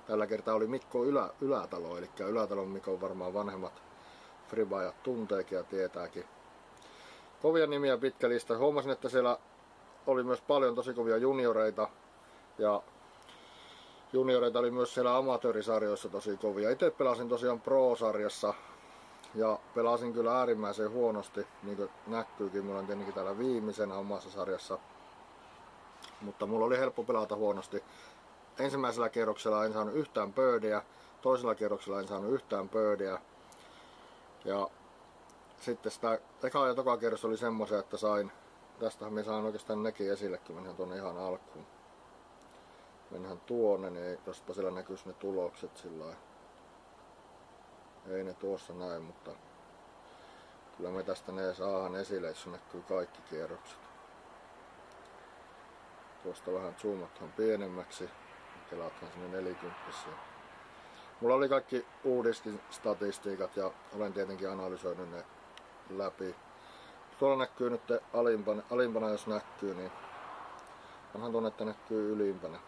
[0.07, 3.84] tällä kertaa oli Mikko Ylä, Ylätalo, eli Ylätalon Mikko varmaan vanhemmat
[4.47, 6.26] fribaajat tunteekin ja tietääkin.
[7.41, 8.57] Kovia nimiä pitkä lista.
[8.57, 9.38] Huomasin, että siellä
[10.07, 11.89] oli myös paljon tosi kovia junioreita
[12.60, 12.82] ja
[14.14, 16.70] junioreita oli myös siellä amatöörisarjoissa tosi kovia.
[16.70, 18.53] Itse pelasin tosiaan Pro-sarjassa
[19.36, 22.66] ja pelasin kyllä äärimmäisen huonosti, niin kuin näkyykin.
[22.66, 24.80] Mulla on tietenkin täällä viimeisenä omassa sarjassa.
[26.22, 27.84] Mutta mulla oli helppo pelata huonosti.
[28.60, 30.82] Ensimmäisellä kierroksella en saanut yhtään pöydiä,
[31.22, 33.22] toisella kierroksella en saanut yhtään pöydiä.
[34.45, 34.70] Ja
[35.62, 38.32] sitten sitä eka ja toka kierros oli semmoisia, että sain,
[38.80, 41.79] tästähän me saan oikeastaan nekin esille, kun tuonne ihan alkuun.
[43.12, 46.05] Mennään tuonne, niin jospa siellä näkyisi ne tulokset sillä
[48.07, 49.32] Ei ne tuossa näin, mutta
[50.78, 53.80] kyllä me tästä ne saahan esille, jos näkyy kaikki kierrokset.
[56.24, 58.10] Tuosta vähän zoomataan pienemmäksi.
[58.70, 59.80] Kelataan sinne 40.
[61.22, 65.26] Mulla oli kaikki uudistin statistiikat ja olen tietenkin analysoinut ne
[65.89, 66.36] läpi.
[67.20, 67.82] Tuolla näkyy nyt
[68.14, 69.91] alimpana, alimpana jos näkyy, niin
[71.16, 72.60] onhan tuonne, että näkyy ylimpänä.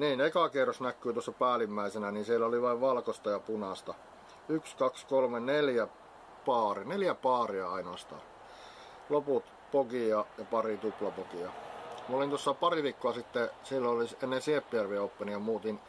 [0.00, 3.94] Niin, eka kierros näkyy tuossa päällimmäisenä, niin siellä oli vain valkosta ja punaista.
[4.48, 5.88] Yksi, kaksi, kolme, neljä
[6.46, 6.84] paari.
[6.84, 8.20] Neljä paaria ainoastaan.
[9.10, 11.50] Loput pogia ja pari tuplapogia.
[12.08, 15.80] Mä olin tuossa pari viikkoa sitten, silloin oli ennen Sieppijärvi Openia muutin,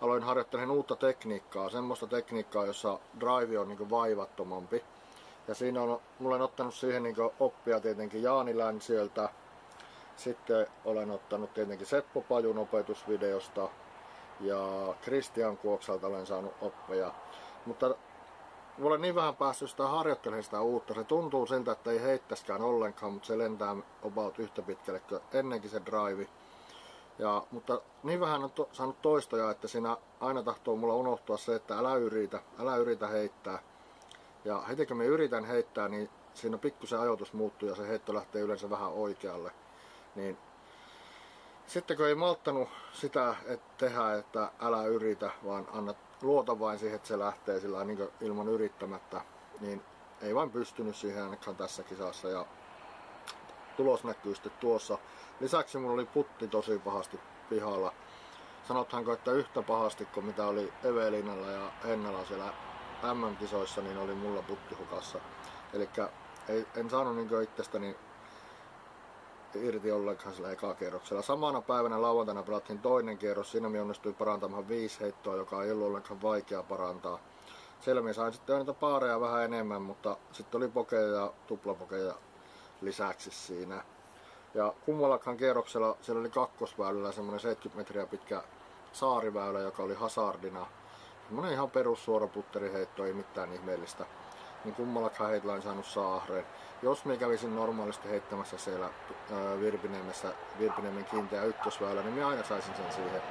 [0.00, 4.84] aloin harjoittelemaan uutta tekniikkaa, semmoista tekniikkaa, jossa drive on niin vaivattomampi.
[5.48, 9.28] Ja siinä on, mulla on ottanut siihen niin oppia tietenkin Jaani Länsiöltä,
[10.18, 13.68] sitten olen ottanut tietenkin Seppo Pajun opetusvideosta
[14.40, 17.14] ja Christian Kuoksalta olen saanut oppeja.
[17.66, 17.94] Mutta
[18.82, 20.94] on niin vähän päässyt sitä harjoittelemaan sitä uutta.
[20.94, 25.70] Se tuntuu siltä, että ei heittäskään ollenkaan, mutta se lentää about yhtä pitkälle kuin ennenkin
[25.70, 26.26] se drive.
[27.18, 31.54] Ja, mutta niin vähän on to, saanut toistoja, että siinä aina tahtoo mulla unohtua se,
[31.54, 33.58] että älä yritä, älä yritä heittää.
[34.44, 38.42] Ja heti kun me yritän heittää, niin siinä pikkusen ajoitus muuttuu ja se heitto lähtee
[38.42, 39.52] yleensä vähän oikealle.
[40.18, 40.38] Niin
[41.66, 46.96] sitten kun ei malttanut sitä että tehdä, että älä yritä, vaan anna luota vain siihen,
[46.96, 49.20] että se lähtee sillä niin ilman yrittämättä,
[49.60, 49.82] niin
[50.22, 52.28] ei vain pystynyt siihen ainakaan tässä kisassa.
[52.28, 52.46] Ja
[53.76, 54.98] tulos näkyy sitten tuossa.
[55.40, 57.92] Lisäksi mulla oli putti tosi pahasti pihalla.
[58.68, 62.52] Sanothanko, että yhtä pahasti kuin mitä oli Evelinalla ja Hennalla siellä
[63.14, 65.18] MM-kisoissa, niin oli mulla putti hukassa.
[65.72, 65.88] Eli
[66.76, 67.96] en saanut niin itsestäni
[69.54, 71.22] irti ollenkaan sillä eka kierroksella.
[71.22, 73.50] Samana päivänä lauantaina pelattiin toinen kierros.
[73.52, 77.18] Siinä me onnistui parantamaan viisi heittoa, joka ei ollut ollenkaan vaikea parantaa.
[77.80, 82.14] Siellä me sain sitten niitä paareja vähän enemmän, mutta sitten oli pokeja ja tuplapokeja
[82.80, 83.84] lisäksi siinä.
[84.54, 88.42] Ja kummallakaan kierroksella siellä oli kakkosväylällä semmoinen 70 metriä pitkä
[88.92, 90.66] saariväylä, joka oli hazardina.
[91.26, 94.06] Semmoinen ihan perussuora putteriheitto, ei mitään ihmeellistä
[94.64, 96.46] niin kummallakaan heillä on saanut saahreen.
[96.82, 98.90] Jos me kävisin normaalisti heittämässä siellä
[99.60, 103.22] Virpiniemessä, Virpiniemen kiinteä ykkösväylä, niin minä aina saisin sen siihen.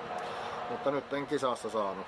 [0.69, 2.07] Mutta nyt en kisassa saanut.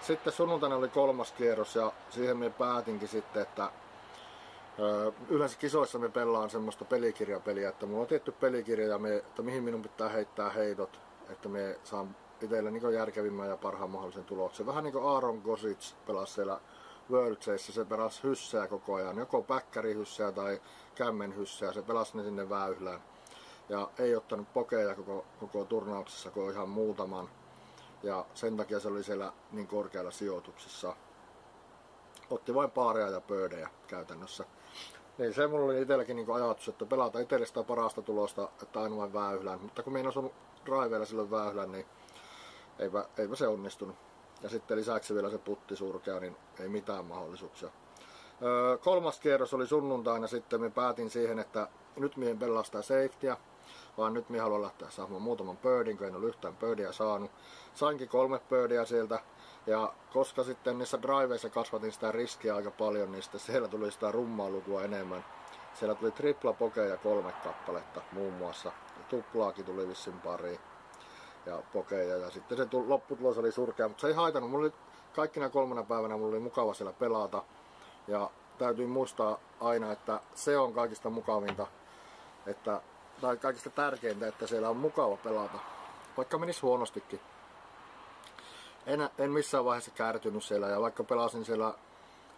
[0.00, 3.70] Sitten sunnuntaina oli kolmas kierros ja siihen me päätinkin sitten, että
[5.28, 9.64] yleensä kisoissa me pelaan semmoista pelikirjapeliä, että mulla on tietty pelikirja, ja me, että mihin
[9.64, 14.66] minun pitää heittää heitot, että me saan itselle niin järkevimmän ja parhaan mahdollisen tuloksen.
[14.66, 16.60] Vähän niin kuin Aaron Gosic pelasi siellä
[17.10, 20.60] Worldseissä se pelasi hyssää koko ajan, joko päkkärihyssää tai
[20.94, 23.00] kämmenhyssää, se pelasi ne sinne väylään.
[23.68, 27.28] Ja ei ottanut pokeja koko, koko turnauksessa kuin ihan muutaman.
[28.02, 30.96] Ja sen takia se oli siellä niin korkealla sijoituksissa.
[32.30, 34.44] Otti vain paareja ja pöydejä käytännössä.
[35.18, 38.96] Niin se mulla oli itselläkin niin ajatus, että pelata itselle sitä parasta tulosta, että aina
[38.96, 39.60] vain väylään.
[39.60, 40.32] Mutta kun minä osunut
[40.66, 41.86] driveilla silloin väylään, niin
[42.78, 43.96] eipä, eipä se onnistunut
[44.42, 47.70] ja sitten lisäksi vielä se putti surkea, niin ei mitään mahdollisuuksia.
[48.42, 53.36] Öö, kolmas kierros oli sunnuntaina, sitten me päätin siihen, että nyt mien pelastaa safetyä,
[53.98, 57.30] vaan nyt minä haluan lähteä saamaan muutaman birdin, kun en ole yhtään birdia saanut.
[57.74, 59.20] Sainkin kolme birdia sieltä,
[59.66, 64.12] ja koska sitten niissä driveissa kasvatin sitä riskiä aika paljon, niin sitten siellä tuli sitä
[64.12, 65.24] rummaa lukua enemmän.
[65.74, 68.68] Siellä tuli tripla pokeja kolme kappaletta muun muassa.
[68.68, 70.60] Ja tuplaakin tuli vissin pari
[71.46, 72.16] ja pokeja.
[72.16, 74.50] Ja sitten se lopputulos oli surkea, mutta se ei haitannut.
[74.50, 74.72] Mulla oli
[75.14, 77.42] kaikkina kolmena päivänä mulla oli mukava siellä pelata.
[78.08, 81.66] Ja täytyy muistaa aina, että se on kaikista mukavinta,
[82.46, 82.80] että,
[83.20, 85.58] tai kaikista tärkeintä, että siellä on mukava pelata.
[86.16, 87.20] Vaikka menisi huonostikin.
[88.86, 91.74] En, en missään vaiheessa kärtynyt siellä ja vaikka pelasin siellä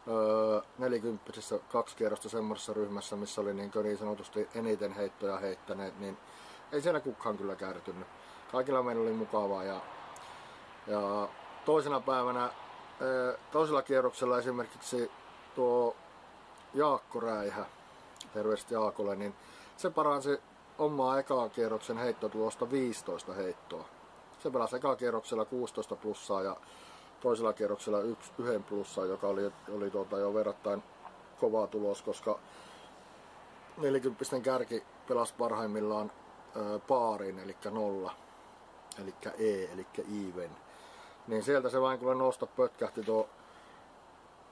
[0.08, 1.32] öö, 40
[1.68, 6.16] kaksi kierrosta semmoisessa ryhmässä, missä oli niin, niin sanotusti eniten heittoja heittäneet, niin
[6.72, 8.06] ei siellä kukaan kyllä kärtynyt.
[8.52, 9.80] Kaikilla meillä oli mukavaa ja,
[10.86, 11.28] ja
[11.64, 12.50] toisena päivänä
[13.52, 15.10] toisella kierroksella esimerkiksi
[15.54, 15.96] tuo
[16.74, 17.64] Jaakko Räihä,
[18.32, 19.34] terveesti Jaakolle, niin
[19.76, 20.40] se paransi
[20.78, 23.84] omaa ekaa kierroksen heittotulosta 15 heittoa.
[24.38, 26.56] Se pelasi ekaa kierroksella 16 plussaa ja
[27.20, 30.82] toisella kierroksella yksi, yhden plussaa, joka oli, oli tuota jo verrattain
[31.40, 32.38] kova tulos, koska
[33.76, 36.12] 40 kärki pelasi parhaimmillaan
[36.56, 38.12] ö, paarin, eli nolla,
[39.02, 39.86] eli E, eli
[40.28, 40.50] even.
[41.26, 43.28] Niin sieltä se vain kun nosta pötkähti tuo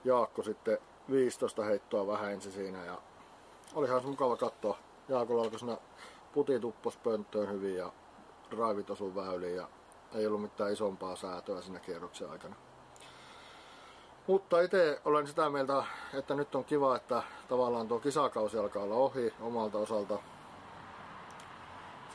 [0.04, 0.78] Jaakko sitten
[1.10, 2.98] 15 heittoa vähensi siinä ja
[3.74, 4.78] olihan se mukava katsoa.
[5.08, 5.76] Jaakolla alkoi siinä
[6.32, 7.92] puti tuppos pönttöön hyvin ja
[8.58, 9.68] raivit osu väyliin ja
[10.14, 12.56] ei ollut mitään isompaa säätöä siinä kierroksen aikana.
[14.26, 15.84] Mutta itse olen sitä mieltä,
[16.14, 20.18] että nyt on kiva, että tavallaan tuo kisakausi alkaa olla ohi omalta osalta.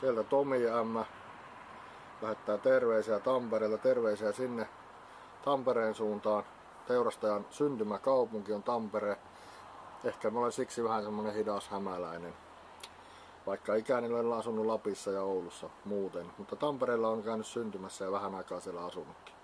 [0.00, 1.21] Sieltä Tomi M
[2.22, 4.68] lähettää terveisiä Tampereelta, terveisiä sinne
[5.44, 6.44] Tampereen suuntaan.
[6.86, 9.16] Teurastajan syntymäkaupunki on Tampere.
[10.04, 12.34] Ehkä mä olen siksi vähän semmonen hidas hämäläinen.
[13.46, 16.26] Vaikka ikäni olen asunut Lapissa ja Oulussa muuten.
[16.38, 19.34] Mutta Tampereella on käynyt syntymässä ja vähän aikaa siellä asunutkin.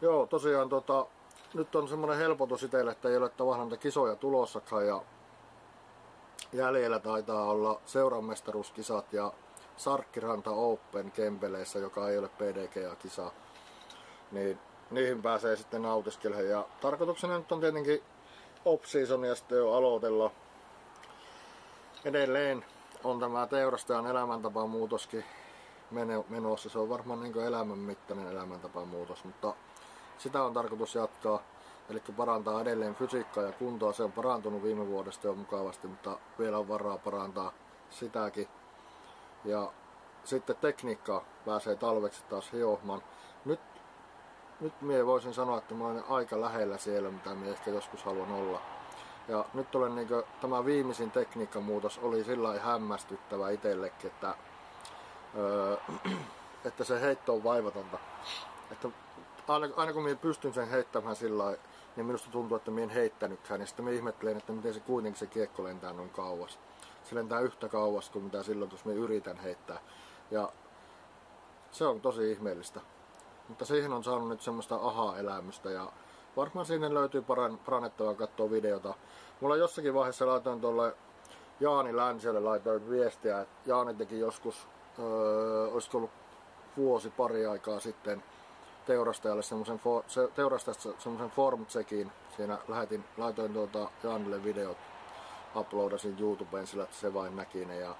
[0.00, 1.06] Joo, tosiaan tota,
[1.54, 5.00] nyt on semmonen helpotus itselle, että ei ole tavallaan kisoja tulossakaan ja
[6.52, 9.32] jäljellä taitaa olla seuranmestaruuskisat ja
[9.76, 13.32] Sarkkiranta Open Kempeleissä, joka ei ole PDGA-kisa.
[14.32, 14.58] Niin
[14.90, 16.48] niihin pääsee sitten nautiskelemaan.
[16.48, 18.02] Ja tarkoituksena nyt on tietenkin
[18.64, 20.30] off-seasonia sitten jo aloitella.
[22.04, 22.64] Edelleen
[23.04, 25.24] on tämä teurastajan elämäntapamuutoskin
[26.28, 26.68] menossa.
[26.68, 29.54] Se on varmaan niin elämän mittainen elämäntapamuutos, mutta
[30.18, 31.42] sitä on tarkoitus jatkaa.
[31.90, 33.92] Eli parantaa edelleen fysiikkaa ja kuntoa.
[33.92, 37.52] Se on parantunut viime vuodesta jo mukavasti, mutta vielä on varaa parantaa
[37.90, 38.48] sitäkin.
[39.44, 39.72] Ja
[40.24, 43.02] sitten tekniikkaa pääsee talveksi taas hiohmaan.
[43.44, 43.60] Nyt,
[44.60, 48.32] nyt mie voisin sanoa, että mä olen aika lähellä siellä, mitä minä ehkä joskus haluan
[48.32, 48.60] olla.
[49.28, 54.34] Ja nyt olen niin kuin, tämä viimeisin tekniikkamuutos oli sillä hämmästyttävä itsellekin, että,
[55.36, 55.76] öö,
[56.68, 57.98] että se heitto on vaivatonta.
[58.72, 58.88] Että
[59.48, 61.56] aina, aina kun minä pystyn sen heittämään sillä
[61.96, 63.60] niin minusta tuntuu, että minä en heittänytkään.
[63.60, 66.58] Ja sitten minä ihmettelen, että miten se kuitenkin se kiekko lentää noin kauas
[67.04, 69.78] se lentää yhtä kauas kuin mitä silloin, jos me yritän heittää.
[70.30, 70.48] Ja
[71.70, 72.80] se on tosi ihmeellistä.
[73.48, 75.92] Mutta siihen on saanut nyt semmoista aha-elämystä ja
[76.36, 77.22] varmaan sinne löytyy
[77.66, 78.94] parannettavaa katsoa videota.
[79.40, 80.96] Mulla jossakin vaiheessa laitoin tuolle
[81.60, 86.10] Jaani Länsiölle laitoin viestiä, että Jaani teki joskus, öö, olisiko ollut
[86.76, 88.22] vuosi pari aikaa sitten
[88.86, 92.12] teurastajalle semmoisen for, se, teurastajasta semmoisen form checkin.
[92.36, 94.76] Siinä lähetin, laitoin tuota Jaanille videot
[95.56, 97.94] uploadasin YouTubeen sillä, että se vain näki ne ja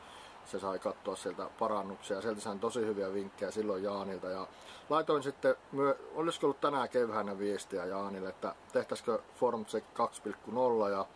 [0.45, 2.21] se sai katsoa sieltä parannuksia.
[2.21, 4.27] Sieltä sain tosi hyviä vinkkejä silloin Jaanilta.
[4.27, 4.47] Ja
[4.91, 11.07] laitoin sitten, myö, olisiko ollut tänään keväänä viestiä Jaanille, että tehtäisikö Formcheck 2.0 ja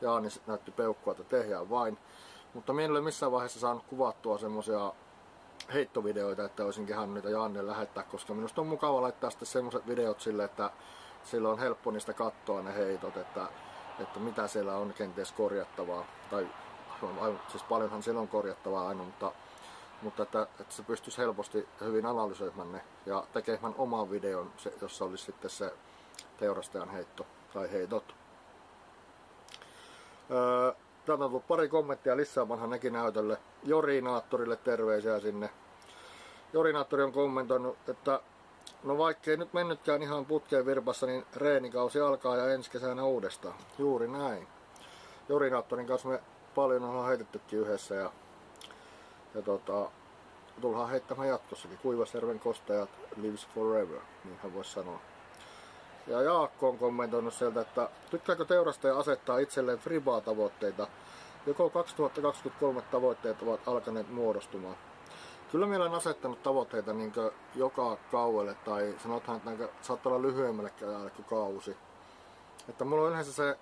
[0.00, 1.98] Jaani näytti peukkua, että tehdään vain.
[2.54, 4.92] Mutta minä en ole missään vaiheessa saanut kuvattua semmoisia
[5.72, 10.20] heittovideoita, että olisin kehannut niitä Jaanille lähettää, koska minusta on mukava laittaa sitten semmoiset videot
[10.20, 10.70] sille, että
[11.24, 13.48] silloin on helppo niistä katsoa ne heitot, että
[14.00, 16.04] että mitä siellä on kenties korjattavaa.
[16.30, 16.48] Tai
[17.48, 19.32] siis paljonhan siellä on korjattavaa aina, mutta,
[20.02, 25.24] mutta että, että se pystyisi helposti hyvin analysoimaan ne ja tekemään oman videon, jossa olisi
[25.24, 25.74] sitten se
[26.38, 28.14] teurastajan heitto tai heitot.
[30.30, 30.72] Öö,
[31.08, 33.38] Täältä on tullut pari kommenttia lisää vanhan nekin näytölle.
[33.64, 35.50] Jorinaattorille terveisiä sinne.
[36.52, 38.20] Jorinaattori on kommentoinut, että
[38.82, 43.54] No vaikkei nyt mennytkään ihan putkeen virpassa, niin reenikausi alkaa ja ensi kesänä uudestaan.
[43.78, 44.48] Juuri näin.
[45.28, 46.20] Jorinaattorin kanssa me
[46.54, 48.12] paljon ollaan heitettykin yhdessä ja,
[49.34, 49.90] ja tota,
[50.60, 51.78] tullaan heittämään jatkossakin.
[51.78, 55.00] Kuivasjärven kostajat lives forever, niin hän voisi sanoa.
[56.06, 60.86] Ja Jaakko on kommentoinut sieltä, että tykkääkö teurastaja asettaa itselleen fribaa-tavoitteita?
[61.46, 64.76] Joko 2023 tavoitteet ovat alkaneet muodostumaan?
[65.52, 67.12] Kyllä meillä on asettanut tavoitteita niin
[67.54, 71.76] joka kauelle tai sanotaan, että saattaa olla lyhyemmällekin ajalle kuin kausi.
[72.68, 73.58] Että mulla on yleensä se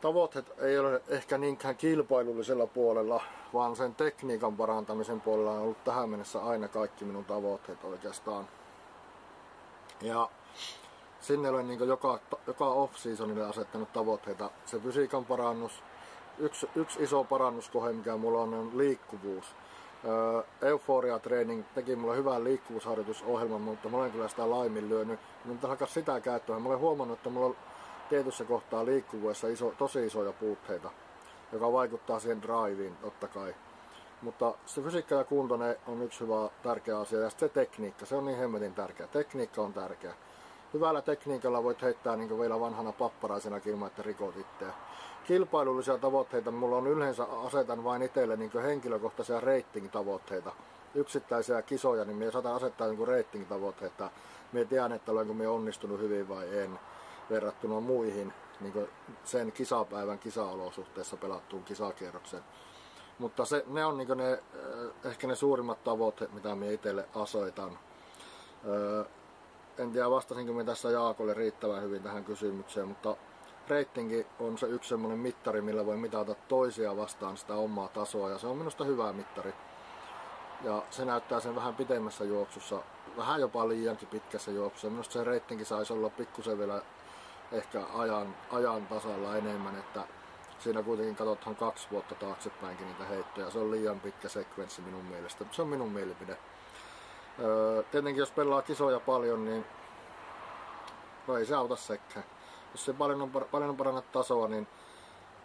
[0.00, 3.22] tavoitteet ei ole ehkä niinkään kilpailullisella puolella,
[3.54, 8.48] vaan sen tekniikan parantamisen puolella on ollut tähän mennessä aina kaikki minun tavoitteet oikeastaan.
[10.00, 10.28] Ja
[11.20, 14.50] sinne olen niin joka, joka off-seasonille asettanut tavoitteita.
[14.66, 15.82] Se fysiikan parannus,
[16.38, 19.54] yksi, yksi iso parannuskohe, mikä mulla on, on liikkuvuus.
[20.62, 25.20] Euphoria Training teki mulle hyvän liikkuvuusharjoitusohjelman, mutta mä olen kyllä sitä laiminlyönyt.
[25.44, 26.58] Minun alkaa sitä käyttöä.
[26.58, 27.56] Mä olen huomannut, että mulla on
[28.08, 30.90] tietyssä kohtaa liikkuvuudessa iso, tosi isoja puutteita,
[31.52, 33.54] joka vaikuttaa siihen driveen totta kai.
[34.22, 38.24] Mutta se fysiikka ja kunto on yksi hyvä tärkeä asia ja se tekniikka, se on
[38.26, 39.06] niin hemmetin tärkeä.
[39.06, 40.14] Tekniikka on tärkeä.
[40.74, 44.72] Hyvällä tekniikalla voit heittää niin vielä vanhana papparaisena ilman, että rikot itseä.
[45.24, 50.52] Kilpailullisia tavoitteita mulla on yleensä asetan vain itselle niin henkilökohtaisia rating-tavoitteita.
[50.94, 54.10] Yksittäisiä kisoja, niin minä saatan asettaa niin rating-tavoitteita.
[54.52, 56.78] Minä tiedän, että olenko minä onnistunut hyvin vai en
[57.30, 58.88] verrattuna muihin niin
[59.24, 62.42] sen kisapäivän kisaolosuhteessa pelattuun kisakierrokseen.
[63.18, 64.42] Mutta se, ne on niin ne,
[65.04, 67.78] ehkä ne suurimmat tavoitteet, mitä minä itselle asoitan.
[69.78, 73.16] En tiedä, vastasinko minä tässä Jaakolle riittävän hyvin tähän kysymykseen, mutta
[73.72, 78.38] ratingi on se yksi semmoinen mittari, millä voi mitata toisia vastaan sitä omaa tasoa, ja
[78.38, 79.54] se on minusta hyvä mittari.
[80.64, 82.82] Ja se näyttää sen vähän pitemmässä juoksussa,
[83.16, 84.90] vähän jopa liiankin pitkässä juoksussa.
[84.90, 86.82] Minusta se reitinki saisi olla pikkusen vielä
[87.52, 90.00] ehkä ajan, ajan tasalla enemmän, että
[90.58, 93.50] siinä kuitenkin katsotaan kaksi vuotta taaksepäinkin niitä heittoja.
[93.50, 95.44] Se on liian pitkä sekvenssi minun mielestä.
[95.50, 96.36] Se on minun mielipide.
[97.38, 99.64] Öö, tietenkin jos pelaa kisoja paljon, niin
[101.26, 102.24] no ei se auta sekään.
[102.72, 104.66] Jos se paljon on, paljon on parannat tasoa, niin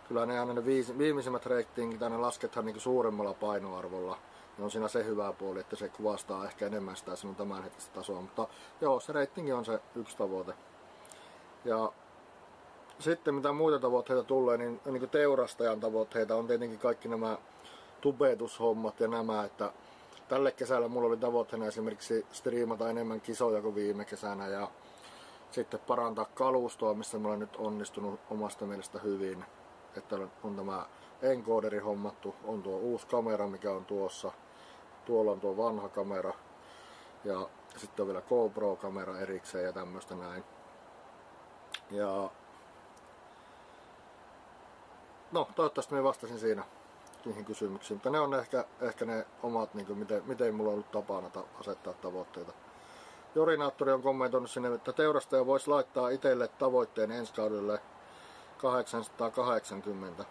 [0.08, 4.18] kyllä ne aina ne viisi, viimeisimmät reitingit aina lasketaan niin suuremmalla painoarvolla.
[4.58, 8.22] Ja on siinä se hyvä puoli, että se kuvastaa ehkä enemmän sitä sinun tämänhetkistä tasoa.
[8.22, 8.48] Mutta
[8.82, 10.54] joo, se reitingi on se yksi tavoite.
[11.66, 11.92] Ja
[13.00, 17.38] sitten mitä muita tavoitteita tulee, niin, niin teurastajan tavoitteita on tietenkin kaikki nämä
[18.02, 19.72] tubetushommat ja nämä, että
[20.28, 24.68] tälle kesällä mulla oli tavoitteena esimerkiksi striimata enemmän kisoja kuin viime kesänä ja
[25.52, 29.46] sitten parantaa kalustoa, missä mä olen nyt onnistunut omasta mielestä hyvin.
[29.98, 30.86] Että on tämä
[31.22, 34.32] encoderi hommattu, on tuo uusi kamera, mikä on tuossa.
[35.06, 36.34] Tuolla on tuo vanha kamera
[37.24, 40.44] ja sitten on vielä GoPro-kamera erikseen ja tämmöistä näin.
[41.92, 42.30] Ja
[45.32, 46.64] no, toivottavasti me vastasin siinä
[47.26, 50.74] niihin kysymyksiin, mutta ne on ehkä, ehkä ne omat, niin kuin miten, miten mulla on
[50.74, 52.54] ollut tapana ta- asettaa tavoitteita.
[53.36, 57.80] Jorinaattori on kommentoinut sinne, että teurastaja voisi laittaa itselle tavoitteen ensi kaudelle
[58.58, 60.26] 880.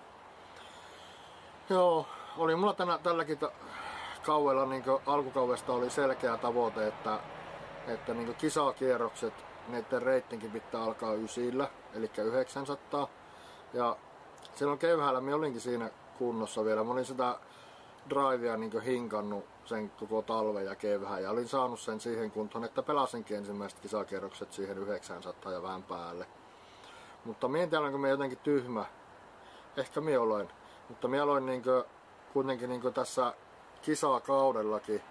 [1.71, 2.07] Joo,
[2.39, 3.53] oli mulla tänä, tälläkin ta-
[4.23, 7.21] kauella niin alkukaudesta oli selkeä tavoite, että,
[7.87, 9.35] että niin kisakierrokset,
[9.69, 13.09] niiden reittinkin pitää alkaa ysillä, eli 900.
[13.73, 13.97] Ja
[14.55, 16.85] silloin keväällä minä olinkin siinä kunnossa vielä.
[16.85, 17.39] Mä olin sitä
[18.11, 22.83] drivea niin hinkannut sen koko talven ja kevään ja olin saanut sen siihen kuntoon, että
[22.83, 26.27] pelasinkin ensimmäiset kisakierrokset siihen 900 ja vähän päälle.
[27.25, 28.85] Mutta tiedä, onko minä jotenkin tyhmä.
[29.77, 30.49] Ehkä minä olen.
[30.89, 31.85] Mutta minä aloin niin kuin,
[32.33, 33.35] kuitenkin niin tässä
[33.83, 35.03] kisakaudellakin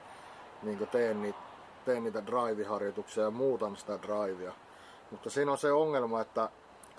[0.64, 1.36] niin teen,
[1.86, 4.54] teen niitä drive-harjoituksia ja muutan sitä drivea.
[5.12, 6.50] Mutta siinä on se ongelma, että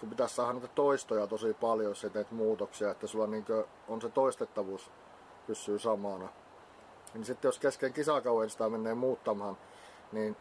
[0.00, 3.44] kun pitäisi saada niitä toistoja tosi paljon, jos teet muutoksia, että sulla niin
[3.88, 4.90] on se toistettavuus
[5.46, 6.28] pysyy samana.
[7.16, 9.56] Niin sitten jos kesken kisakauden sitä menee muuttamaan,
[10.12, 10.36] niin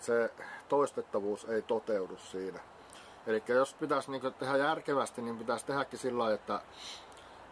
[0.00, 0.30] se
[0.68, 2.60] toistettavuus ei toteudu siinä.
[3.26, 6.60] Eli jos pitäisi niin tehdä järkevästi, niin pitäisi tehdäkin sillä lailla, että,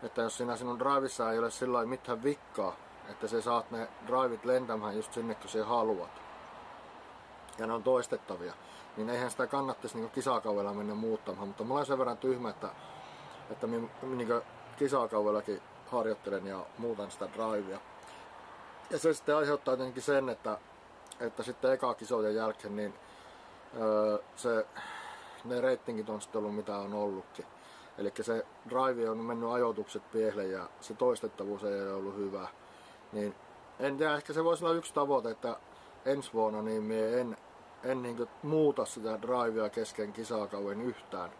[0.02, 2.76] että jos siinä sinun drivissa ei ole sillä lailla mitään vikkaa,
[3.08, 6.22] että sä saat ne drivit lentämään just sinne, kun sä haluat.
[7.58, 8.54] Ja ne on toistettavia
[8.96, 11.48] niin eihän sitä kannattaisi niin kisakaudella mennä muuttamaan.
[11.48, 12.68] Mutta mulla on sen verran tyhmä, että,
[13.50, 14.42] että minä niin
[14.76, 17.78] kisakaudellakin harjoittelen ja muutan sitä drivea.
[18.92, 20.58] Ja se sitten aiheuttaa tietenkin sen, että,
[21.20, 22.94] että sitten eka kisojen jälkeen niin
[23.80, 24.66] öö, se,
[25.44, 27.46] ne reitingit on sitten ollut mitä on ollutkin.
[27.98, 32.48] Eli se drive on mennyt ajoitukset piehle ja se toistettavuus ei ole ollut hyvä.
[33.12, 33.34] Niin
[33.80, 35.56] en tiedä, ehkä se voisi olla yksi tavoite, että
[36.04, 37.36] ensi vuonna niin mie en
[37.84, 41.30] en niin muuta sitä drivea kesken kisakauden yhtään.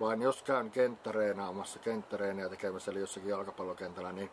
[0.00, 4.30] Vaan jos käyn kenttäreenaamassa, kenttäreenejä tekemässä, eli jossakin jalkapallokentällä, niin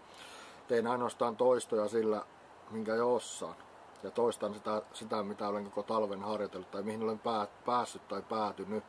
[0.68, 2.26] teen ainoastaan toistoja sillä,
[2.72, 3.56] minkä jo osaan.
[4.04, 8.22] Ja toistan sitä, sitä mitä olen koko talven harjoitellut tai mihin olen pää, päässyt tai
[8.22, 8.84] päätynyt.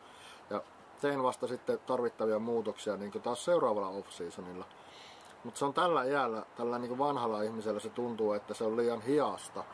[0.51, 0.63] Ja
[1.01, 4.65] teen vasta sitten tarvittavia muutoksia niin taas seuraavalla off-seasonilla.
[5.45, 9.03] Mutta se on tällä iällä, tällä niin vanhalla ihmisellä se tuntuu, että se on liian
[9.03, 9.65] hiasta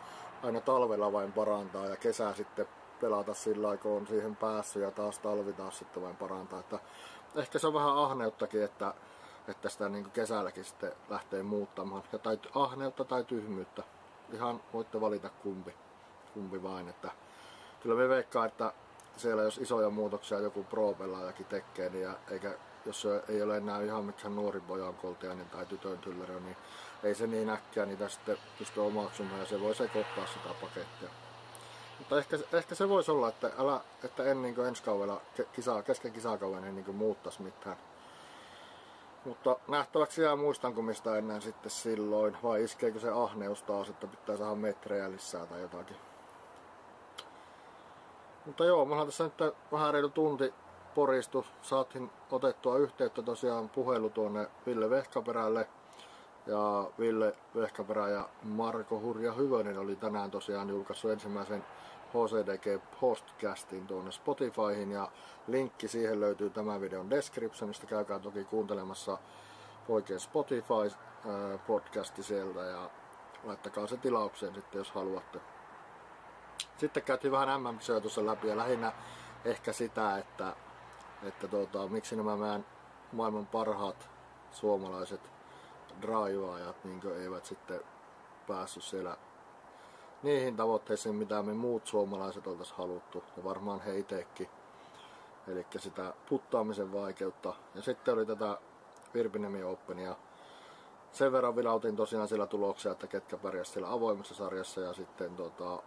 [0.43, 2.69] aina talvella vain parantaa ja kesä sitten
[3.01, 6.61] pelata sillä aikaa, kun on siihen päässyt ja taas talvi taas sitten vain parantaa.
[6.61, 6.79] Että
[7.35, 8.95] ehkä se on vähän ahneuttakin, että,
[9.49, 12.03] että sitä niin kesälläkin sitten lähtee muuttamaan.
[12.13, 13.83] Ja tai ahneutta tai tyhmyyttä.
[14.33, 15.75] Ihan voitte valita kumpi,
[16.35, 16.89] kumpi vain.
[16.89, 17.11] Että
[17.83, 18.73] kyllä me veikkaa, että
[19.17, 22.55] siellä jos isoja muutoksia joku pro-pelaajakin tekee, niin ja eikä,
[22.87, 26.57] jos se ei ole enää ihan mikään nuori pojan koltiainen tai tytön tyllerö, niin
[27.03, 31.09] ei se niin äkkiä niitä sitten pysty omaksumaan ja se voi sekoittaa sitä pakettia.
[31.99, 35.21] Mutta ehkä, ehkä se voisi olla, että, älä, että en niin ensi kaudella
[35.53, 37.77] kisaa, kesken kisakauden en niin muuttaisi mitään.
[39.25, 44.37] Mutta nähtäväksi jää muistanko mistä ennen sitten silloin, vai iskeekö se ahneus taas, että pitää
[44.37, 45.97] saada metrejä lisää tai jotakin.
[48.47, 50.55] Mutta joo, mulla tässä nyt vähän reilu tunti
[50.95, 51.47] poristu.
[51.63, 55.69] Saatiin otettua yhteyttä tosiaan puhelu tuonne Ville Vehkaperälle.
[56.47, 61.65] Ja Ville Vehkaperä ja Marko Hurja Hyvönen oli tänään tosiaan julkaissut ensimmäisen
[62.15, 65.11] HCDG Postcastin tuonne Spotifyhin ja
[65.47, 67.87] linkki siihen löytyy tämän videon descriptionista.
[67.87, 69.19] Käykää toki kuuntelemassa
[69.89, 72.91] oikein Spotify äh, podcasti sieltä ja
[73.45, 75.41] laittakaa se tilaukseen sitten jos haluatte.
[76.77, 78.93] Sitten käytiin vähän mm tuossa läpi ja lähinnä
[79.45, 80.57] ehkä sitä, että,
[81.23, 82.67] että tuota, miksi nämä meidän
[83.13, 84.09] maailman parhaat
[84.51, 85.21] suomalaiset
[86.03, 87.81] draivaajat niin eivät sitten
[88.47, 89.17] päässyt siellä
[90.25, 94.49] niihin tavoitteisiin, mitä me muut suomalaiset oltaisiin haluttu, ja varmaan he itsekin.
[95.49, 97.55] Eli sitä puttaamisen vaikeutta.
[97.75, 98.59] Ja sitten oli tätä
[99.15, 100.17] Virpinemi Openia.
[101.13, 105.83] Sen verran vilautin tosiaan sillä tuloksia, että ketkä pärjäsivät siellä avoimessa sarjassa ja sitten, tota,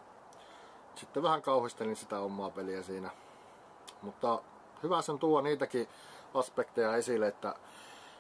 [0.96, 3.10] sitten vähän kauhistelin sitä omaa peliä siinä.
[4.02, 4.42] Mutta
[4.84, 5.88] hyvä sen tuo niitäkin
[6.34, 7.56] aspekteja esille, että,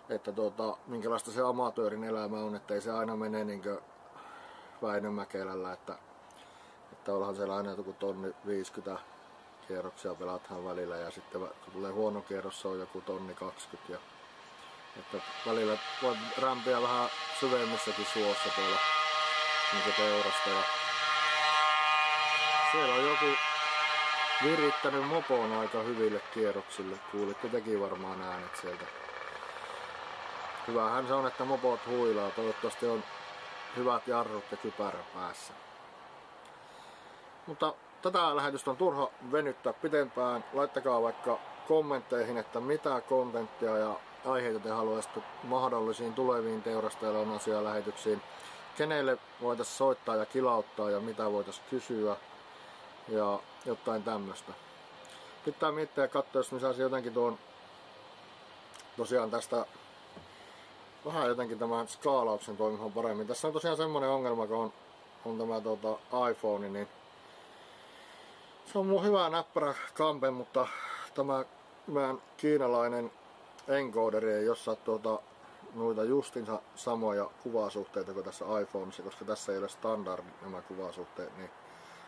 [0.09, 3.61] että tota, minkälaista se amatöörin elämä on, että ei se aina mene niin
[4.81, 5.97] Väinö Mäkelällä, että
[7.07, 9.03] että onhan siellä aina joku tonni 50
[9.67, 13.99] kierroksia pelataan välillä ja sitten kun tulee huono kierros se on joku tonni 20 ja
[14.99, 18.77] että välillä voi rämpiä vähän syvemmissäkin suossa tuolla
[19.73, 20.63] niin teurasta ja
[22.71, 23.25] siellä on joku
[24.43, 26.99] virittänyt mopoon aika hyville kierroksille.
[27.11, 28.85] Kuulitte teki varmaan äänet sieltä.
[30.67, 32.31] Hyvähän se on, että mopot huilaa.
[32.31, 33.03] Toivottavasti on
[33.75, 35.66] hyvät jarrut ja kypärä päässä.
[37.47, 40.45] Mutta tätä lähetystä on turha venyttää pitempään.
[40.53, 48.21] Laittakaa vaikka kommentteihin, että mitä kontenttia ja aiheita te haluaisitte mahdollisiin tuleviin teurastajalon asialähetyksiin.
[48.77, 52.17] Kenelle voitaisiin soittaa ja kilauttaa ja mitä voitaisiin kysyä
[53.07, 54.53] ja jotain tämmöistä.
[55.45, 57.39] Pitää miettiä ja katsoa, jos saisi jotenkin tuon
[58.97, 59.65] tosiaan tästä
[61.05, 63.27] vähän jotenkin tämän skaalauksen toimimaan paremmin.
[63.27, 64.73] Tässä on tosiaan semmonen ongelma, kun on,
[65.25, 65.97] on tämä tuota,
[66.31, 66.87] iPhone, niin
[68.67, 70.67] se on mun hyvä näppärä kampe, mutta
[71.15, 71.45] tämä
[71.87, 73.11] meidän kiinalainen
[73.67, 75.19] encoderi ei osaa tuota,
[75.75, 81.49] noita justinsa samoja kuvasuhteita kuin tässä iPhoneissa, koska tässä ei ole standard nämä kuvasuhteet, niin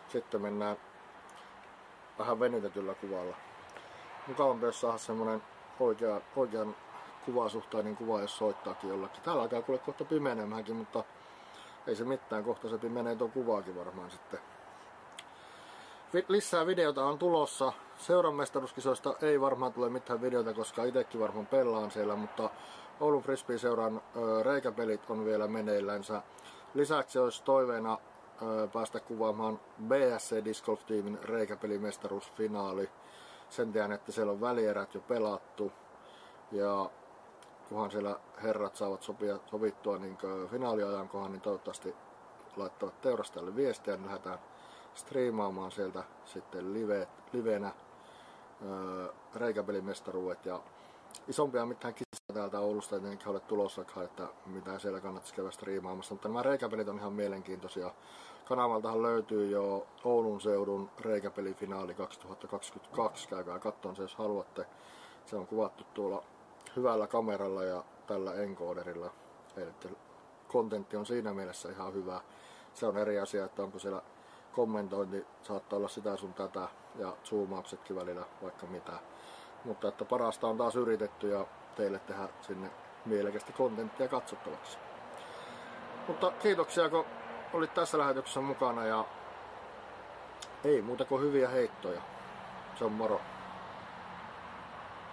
[0.08, 0.78] sitten mennään
[2.20, 3.36] vähän venytetyllä kuvalla.
[4.28, 5.44] Mukavampi jos saada semmonen
[5.80, 6.76] oikea, oikean
[7.26, 9.22] kuvasuhtainen kuva, jos soittaakin jollakin.
[9.22, 11.04] Täällä alkaa kuule kohta pimenemäänkin, mutta
[11.88, 14.40] ei se mitään, kohta se pimenee tuon kuvaakin varmaan sitten
[16.28, 17.74] lisää videota on tulossa.
[17.98, 22.50] Seuran mestaruuskisoista ei varmaan tule mitään videota, koska itsekin varmaan pelaan siellä, mutta
[23.00, 24.02] Oulun Frisbee-seuran
[24.44, 26.22] reikäpelit on vielä meneillänsä.
[26.74, 27.98] Lisäksi olisi toiveena
[28.42, 32.90] ö, päästä kuvaamaan BSC Disc Golf Teamin reikäpelimestaruusfinaali.
[33.50, 35.72] Sen tiedän, että siellä on välierät jo pelattu.
[36.52, 36.90] Ja
[37.70, 40.18] kunhan siellä herrat saavat sopia, sovittua niin
[40.52, 41.96] finaaliajankohan, niin toivottavasti
[42.58, 44.40] laittavat teurastajalle viestiä, niin lähdetään
[44.96, 47.72] striimaamaan sieltä sitten live, livenä
[48.66, 50.60] öö, reikäpelimestaruudet ja
[51.28, 56.28] isompia mitään kisoja täältä Oulusta tietenkin ole tulossakaan, että mitä siellä kannattaisi käydä striimaamassa, mutta
[56.28, 57.94] nämä reikäpelit on ihan mielenkiintoisia.
[58.46, 64.66] Kanavaltahan löytyy jo Oulun seudun reikäpelifinaali 2022, käykää katsomaan se jos haluatte.
[65.26, 66.24] Se on kuvattu tuolla
[66.76, 69.12] hyvällä kameralla ja tällä encoderilla.
[69.58, 69.96] Eli
[70.48, 72.22] kontentti on siinä mielessä ihan hyvä.
[72.74, 74.02] Se on eri asia, että onko siellä
[74.56, 78.92] kommentointi saattaa olla sitä sun tätä ja zoomauksetkin välillä vaikka mitä.
[79.66, 81.46] Mutta että parasta on taas yritetty ja
[81.76, 82.72] teille tehdä sinne
[83.06, 84.78] mielekästä kontenttia katsottavaksi.
[86.08, 87.06] Mutta kiitoksia kun
[87.54, 89.06] olit tässä lähetyksessä mukana ja
[90.64, 92.02] ei muuta kuin hyviä heittoja.
[92.76, 93.22] Se on moro.